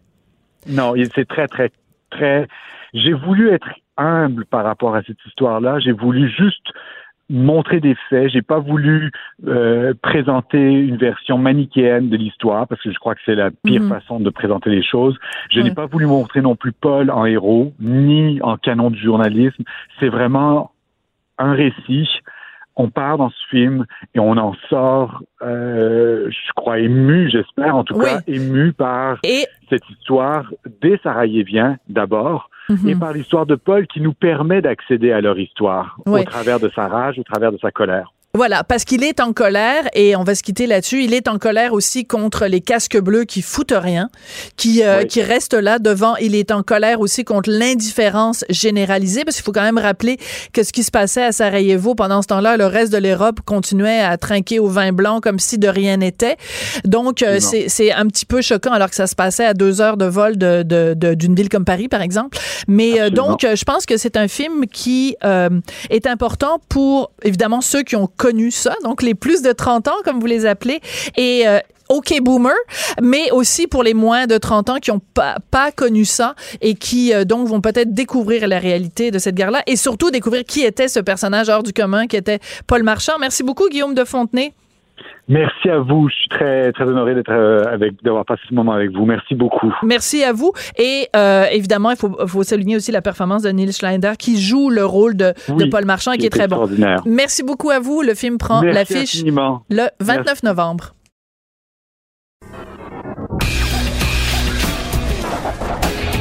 [0.68, 1.70] Non, c'est très très
[2.10, 2.46] très.
[2.94, 5.78] J'ai voulu être humble par rapport à cette histoire-là.
[5.80, 6.66] J'ai voulu juste
[7.30, 8.30] montrer des faits.
[8.30, 9.10] J'ai pas voulu
[9.46, 13.82] euh, présenter une version manichéenne de l'histoire parce que je crois que c'est la pire
[13.82, 13.88] Mhm.
[13.88, 15.16] façon de présenter les choses.
[15.50, 15.64] Je Ouais.
[15.64, 19.64] n'ai pas voulu montrer non plus Paul en héros ni en canon du journalisme.
[20.00, 20.70] C'est vraiment
[21.38, 22.08] un récit.
[22.76, 27.84] On part dans ce film et on en sort, euh, je crois, ému, j'espère, en
[27.84, 28.04] tout Oui.
[28.06, 29.18] cas, ému par
[29.70, 30.50] cette histoire
[30.82, 32.88] des Sarajeviens d'abord Mhm.
[32.88, 36.70] et par l'histoire de Paul qui nous permet d'accéder à leur histoire au travers de
[36.74, 38.13] sa rage, au travers de sa colère.
[38.36, 41.04] Voilà, parce qu'il est en colère et on va se quitter là-dessus.
[41.04, 44.10] Il est en colère aussi contre les casques bleus qui foutent rien,
[44.56, 45.06] qui euh, Oui.
[45.06, 46.16] qui restent là devant.
[46.16, 50.18] Il est en colère aussi contre l'indifférence généralisée, parce qu'il faut quand même rappeler
[50.52, 54.00] que ce qui se passait à Sarajevo pendant ce temps-là, le reste de l'Europe continuait
[54.00, 56.36] à trinquer au vin blanc comme si de rien n'était.
[56.84, 59.80] Donc euh, c'est c'est un petit peu choquant alors que ça se passait à deux
[59.80, 62.36] heures de vol de de- de- d'une ville comme Paris, par exemple.
[62.66, 65.50] Mais euh, donc euh, je pense que c'est un film qui euh,
[65.90, 69.96] est important pour évidemment ceux qui ont connu ça, donc les plus de 30 ans
[70.02, 70.80] comme vous les appelez
[71.18, 71.58] et euh,
[71.90, 72.54] OK boomer,
[73.02, 76.74] mais aussi pour les moins de 30 ans qui ont pas, pas connu ça et
[76.74, 80.62] qui euh, donc vont peut-être découvrir la réalité de cette guerre-là et surtout découvrir qui
[80.62, 83.18] était ce personnage hors du commun qui était Paul Marchand.
[83.20, 84.54] Merci beaucoup Guillaume de Fontenay.
[85.28, 86.08] Merci à vous.
[86.08, 89.04] Je suis très très honoré d'être euh, avec d'avoir passé ce moment avec vous.
[89.06, 89.72] Merci beaucoup.
[89.82, 90.52] Merci à vous.
[90.78, 94.70] Et euh, évidemment, il faut, faut souligner aussi la performance de Neil Schneider qui joue
[94.70, 96.56] le rôle de, Oui, de Paul Marchand et qui est très bon.
[96.56, 97.02] extraordinaire.
[97.06, 98.02] Merci beaucoup à vous.
[98.02, 99.62] Le film prend Merci l'affiche infiniment.
[99.70, 100.44] le 29 Merci.
[100.46, 100.94] novembre.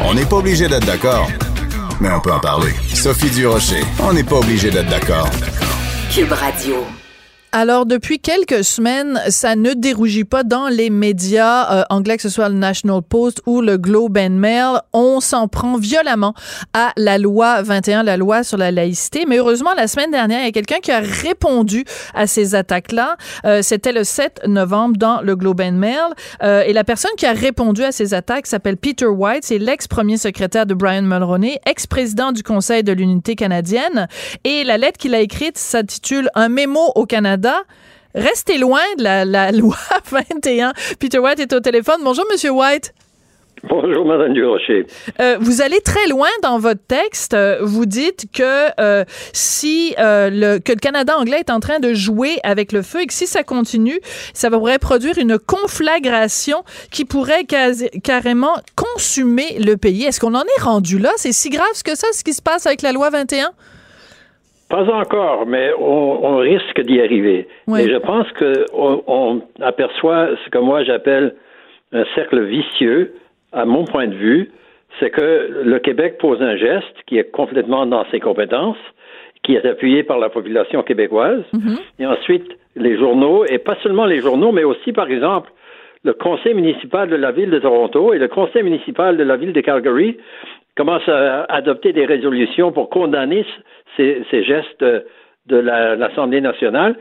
[0.06, 1.28] On n'est pas obligé d'être d'accord,
[2.02, 2.72] mais on peut en parler.
[2.94, 5.30] Sophie Durocher, on n'est pas obligé d'être d'accord.
[6.14, 6.76] Cube Radio.
[7.56, 12.30] Alors, depuis quelques semaines, ça ne dérougit pas dans les médias euh, anglais, que ce
[12.30, 14.80] soit le National Post ou le Globe and Mail.
[14.92, 16.34] On s'en prend violemment
[16.74, 19.26] à la loi 21, la loi sur la laïcité.
[19.28, 21.86] Mais heureusement, la semaine dernière, il y a quelqu'un qui a répondu
[22.16, 23.18] à ces attaques-là.
[23.46, 26.00] Euh, C'était le 7 novembre dans le Globe and Mail.
[26.42, 29.44] Euh, et la personne qui a répondu à ces attaques s'appelle Peter White.
[29.44, 34.08] C'est l'ex-premier secrétaire de Brian Mulroney, ex-président du Conseil de l'unité canadienne.
[34.44, 37.43] Et la lettre qu'il a écrite s'intitule Un mémo au Canada
[38.16, 39.78] restez loin de la, la loi
[40.12, 40.74] 21.
[41.00, 42.02] Peter White est au téléphone.
[42.04, 42.94] Bonjour, Monsieur White.
[43.70, 44.86] Bonjour, Madame Durocher.
[45.22, 47.34] Euh, vous allez très loin dans votre texte.
[47.34, 51.80] Euh, vous dites que euh, si euh, le, que le Canada anglais est en train
[51.80, 54.02] de jouer avec le feu et que si ça continue,
[54.34, 57.46] ça pourrait produire une conflagration qui pourrait
[58.04, 60.04] carrément consumer le pays.
[60.04, 61.12] Est-ce qu'on en est rendu là?
[61.16, 63.52] C'est si grave que ça, ce qui se passe avec la loi 21?
[64.74, 67.48] Pas encore, mais on, on risque d'y arriver.
[67.68, 67.84] Ouais.
[67.84, 71.36] Et je pense que on, aperçoit ce que moi j'appelle
[71.92, 73.14] un cercle vicieux,
[73.52, 74.50] à mon point de vue,
[75.00, 78.84] c'est que le Québec pose un geste qui est complètement dans ses compétences,
[79.44, 81.44] qui est appuyé par la population québécoise,
[82.00, 85.52] et ensuite les journaux, et pas seulement les journaux, mais aussi, par exemple,
[86.04, 89.54] le conseil municipal de la ville de Toronto et le conseil municipal de la ville
[89.54, 90.18] de Calgary
[90.76, 93.46] commencent à adopter des résolutions pour condamner
[93.98, 95.06] ces, ces gestes de,
[95.48, 96.96] de la- l'Assemblée nationale.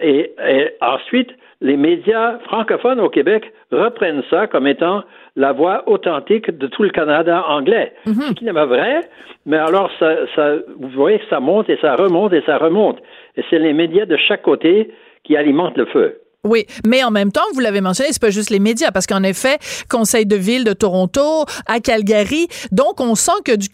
[0.00, 1.30] Et, et ensuite,
[1.60, 5.02] les médias francophones au Québec reprennent ça comme étant
[5.36, 7.92] la voix authentique de tout le Canada anglais.
[8.28, 9.00] Ce qui n'est pas vrai,
[9.46, 12.98] mais alors ça, ça, vous voyez que ça monte et ça remonte et ça remonte.
[13.36, 14.90] Et c'est les médias de chaque côté
[15.24, 16.18] qui alimentent le feu.
[16.44, 19.22] Oui, mais en même temps, vous l'avez mentionné, c'est pas juste les médias, parce qu'en
[19.22, 23.68] effet, Conseil de ville de Toronto, à Calgary, donc on sent que du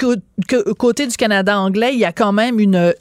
[0.74, 2.92] côté du Canada anglais, il y a quand même une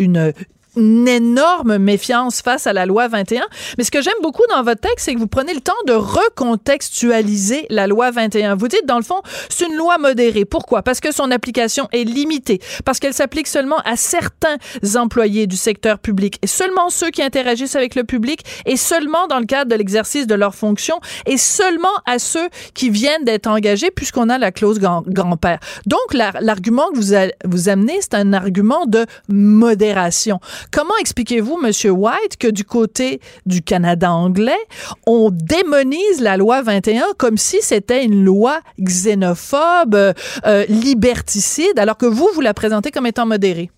[0.78, 3.43] une énorme méfiance face à la loi 21.
[3.78, 5.93] Mais ce que j'aime beaucoup dans votre texte, c'est que vous prenez le temps de
[5.93, 8.55] recontextualiser la loi 21.
[8.55, 10.45] Vous dites, dans le fond, c'est une loi modérée.
[10.45, 10.82] Pourquoi?
[10.84, 14.57] Parce que son application est limitée, parce qu'elle s'applique seulement à certains
[14.95, 19.39] employés du secteur public, et seulement ceux qui interagissent avec le public, et seulement dans
[19.39, 23.91] le cadre de l'exercice de leurs fonctions, et seulement à ceux qui viennent d'être engagés,
[23.91, 25.59] puisqu'on a la clause grand- grand-père.
[25.86, 30.39] Donc, la- l'argument que vous, vous amenez, c'est un argument de modération.
[30.72, 34.57] Comment expliquez-vous, Monsieur White, que du côté du Canada anglais,
[35.07, 42.05] on démonise la loi 21 comme si c'était une loi xénophobe, euh, liberticide, alors que
[42.05, 43.70] vous, vous la présentez comme étant modérée?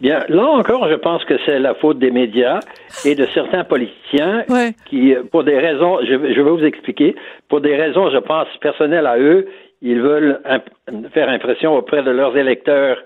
[0.00, 2.58] Bien, là encore, je pense que c'est la faute des médias
[3.04, 4.44] et de certains politiciens
[4.88, 7.14] qui, euh, pour des raisons, je, vais- je vais vous expliquer,
[7.48, 9.46] pour des raisons, je pense, personnelles à eux,
[9.82, 12.96] ils veulent imp- faire impression auprès de leurs électeurs,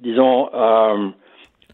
[0.00, 1.08] disons, euh,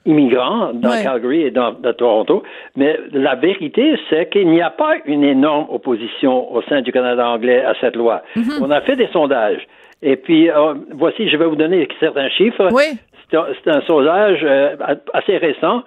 [0.07, 1.03] immigrants dans Ouais.
[1.03, 2.43] Calgary et dans, dans Toronto.
[2.77, 7.29] Mais la vérité, c'est qu'il n'y a pas une énorme opposition au sein du Canada
[7.29, 8.23] anglais à cette loi.
[8.61, 9.67] On a fait des sondages.
[10.03, 12.69] Et puis, euh, voici, je vais vous donner certains chiffres.
[13.31, 14.77] C'est un, c'est un sondage euh,
[15.15, 15.83] assez récent.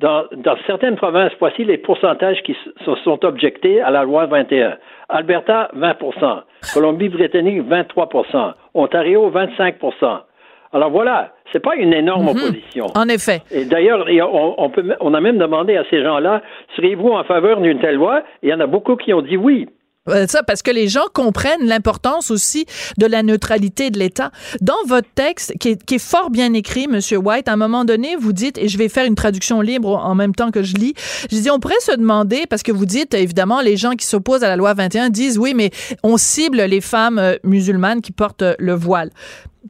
[0.00, 4.76] Dans, dans certaines provinces, voici les pourcentages qui se sont objectés à la loi 21.
[5.10, 6.42] Alberta, 20%
[6.74, 10.20] Colombie-Britannique, 23% Ontario, 25%
[10.72, 12.86] Alors voilà, c'est pas une énorme opposition.
[12.94, 13.42] En effet.
[13.50, 16.42] Et d'ailleurs, on, on peut, on a même demandé à ces gens-là,
[16.76, 18.20] seriez-vous en faveur d'une telle loi?
[18.42, 19.66] Et il y en a beaucoup qui ont dit oui.
[20.08, 22.64] Euh, Ça, parce que les gens comprennent l'importance aussi
[22.98, 24.30] de la neutralité de l'État.
[24.60, 27.84] Dans votre texte, qui est, qui est fort bien écrit, Monsieur White, à un moment
[27.84, 30.74] donné, vous dites, et je vais faire une traduction libre en même temps que je
[30.74, 30.94] lis,
[31.30, 34.42] je dis, on pourrait se demander, parce que vous dites, évidemment, les gens qui s'opposent
[34.42, 35.70] à la loi 21 disent, oui, mais
[36.02, 39.10] on cible les femmes euh, musulmanes qui portent le voile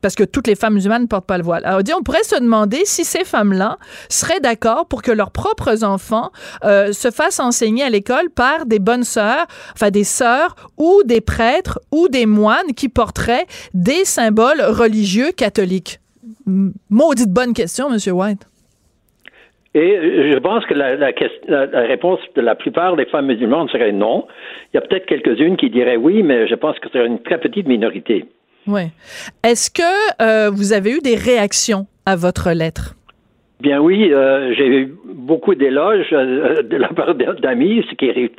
[0.02, 1.62] parce que toutes les femmes musulmanes ne portent pas le voile.
[1.64, 3.78] Alors, on pourrait se demander si ces femmes-là
[4.08, 6.30] seraient d'accord pour que leurs propres enfants
[6.64, 11.20] euh, se fassent enseigner à l'école par des bonnes sœurs, enfin des sœurs ou des
[11.20, 15.98] prêtres ou des moines qui porteraient des symboles religieux catholiques.
[16.88, 18.46] Maudite bonne question, Monsieur White.
[19.72, 24.26] Et je pense que la- la réponse de la plupart des femmes musulmanes serait non.
[24.72, 27.38] Il y a peut-être quelques-unes qui diraient oui, mais je pense que c'est une très
[27.38, 28.24] petite minorité.
[28.66, 28.82] Oui.
[29.42, 32.94] Est-ce que euh, vous avez eu des réactions à votre lettre?
[33.60, 38.30] Bien oui, euh, j'ai eu beaucoup d'éloges euh, de la part d'amis, ce qui arrive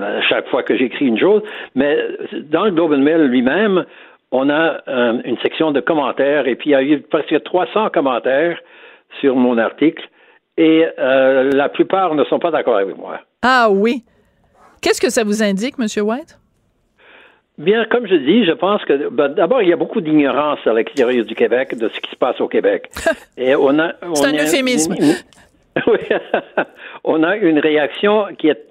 [0.00, 1.42] à chaque fois que j'écris une chose,
[1.74, 1.98] mais
[2.50, 3.84] dans le Globe and Mail lui-même,
[4.30, 7.90] on a euh, une section de commentaires et puis il y a eu presque 300
[7.90, 8.56] commentaires
[9.20, 10.08] sur mon article
[10.56, 13.20] et la plupart ne sont pas d'accord avec moi.
[13.42, 14.04] Ah oui.
[14.82, 16.38] Qu'est-ce que ça vous indique, Monsieur White?
[17.58, 20.72] Bien, comme je dis, je pense que ben, d'abord il y a beaucoup d'ignorance à
[20.72, 22.88] l'extérieur du Québec de ce qui se passe au Québec.
[23.36, 24.94] Et on a, on C'est un a- euphémisme.
[25.86, 25.98] Oui.
[27.04, 28.62] on a une réaction qui est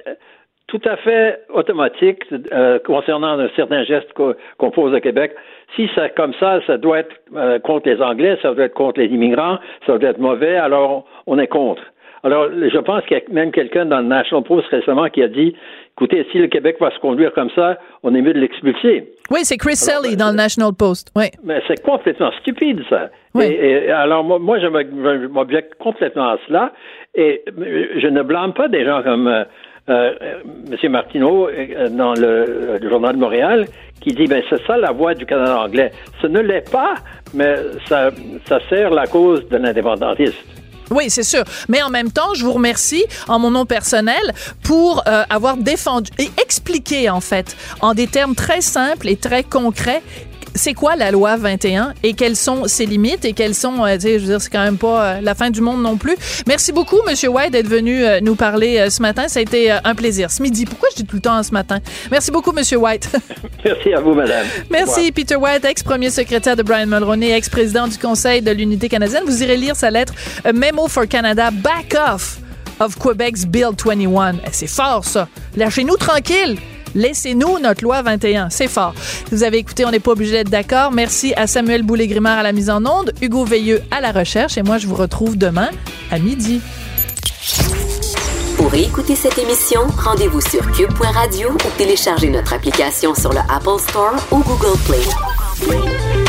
[0.68, 2.24] tout à fait automatique
[2.54, 5.34] euh, concernant un certain geste qu'on qu'on pose au Québec.
[5.76, 9.00] Si c'est comme ça, ça doit être euh, contre les Anglais, ça doit être contre
[9.00, 11.82] les immigrants, ça doit être mauvais, alors on est contre.
[12.24, 15.28] Alors, je pense qu'il y a même quelqu'un dans le National Post récemment qui a
[15.28, 15.56] dit,
[15.94, 19.12] écoutez, si le Québec va se conduire comme ça, on est mieux de l'expulser.
[19.32, 21.12] Oui, c'est Chris Selly dans le National Post.
[21.16, 21.26] Oui.
[21.44, 23.10] Mais c'est complètement stupide, ça.
[23.40, 24.68] Et, et alors, moi, moi, je
[25.28, 26.74] m'objecte complètement à cela.
[27.16, 29.44] Et je ne blâme pas des gens comme euh,
[29.90, 30.14] euh,
[30.72, 30.92] M.
[30.92, 33.66] Martineau, euh, dans le, le Journal de Montréal,
[34.00, 35.92] qui dit, ben c'est ça la voix du Canada anglais.
[36.22, 36.96] Ce ne l'est pas,
[37.34, 37.56] mais
[37.86, 38.12] ça,
[38.46, 40.61] ça sert la cause de l'indépendantiste.
[40.92, 41.44] Oui, c'est sûr.
[41.70, 46.12] Mais en même temps, je vous remercie en mon nom personnel pour euh, avoir défendu
[46.20, 50.04] et expliqué, en fait, en des termes très simples et très concrets,
[50.56, 54.02] c'est quoi la loi 21 et quelles sont ses limites et quelles sont, euh, tu
[54.02, 56.16] sais, je veux dire, c'est quand même pas euh, la fin du monde non plus.
[56.48, 59.28] Merci beaucoup, Monsieur White, d'être venu euh, nous parler euh, ce matin.
[59.28, 60.32] Ça a été un plaisir.
[60.32, 61.80] Ce midi, pourquoi je dis tout le temps ce matin?
[62.12, 63.10] Merci beaucoup, Monsieur White.
[63.66, 64.46] Merci à vous, madame.
[64.70, 69.24] Merci, Peter White, ex-premier secrétaire de Brian Mulroney, ex-président du Conseil de l'Unité canadienne.
[69.26, 70.14] Vous irez lire sa lettre
[70.54, 72.40] Memo for Canada, Back Off
[72.80, 74.34] of Quebec's Bill 21.
[74.34, 75.28] Eh, C'est fort, ça.
[75.56, 76.58] Lâchez-nous tranquille.
[76.96, 78.50] Laissez-nous notre loi 21.
[78.50, 78.94] C'est fort.
[79.32, 80.92] Vous avez écouté, on n'est pas obligé d'être d'accord.
[80.92, 84.64] Merci à Samuel Boulay-Grimard à la mise en onde, Hugo Veilleux à la recherche et
[84.64, 85.70] moi, je vous retrouve demain
[86.12, 86.62] à midi.
[88.58, 94.16] Pour écouter cette émission, rendez-vous sur cube.radio ou téléchargez notre application sur le Apple Store
[94.32, 96.21] ou Google Play.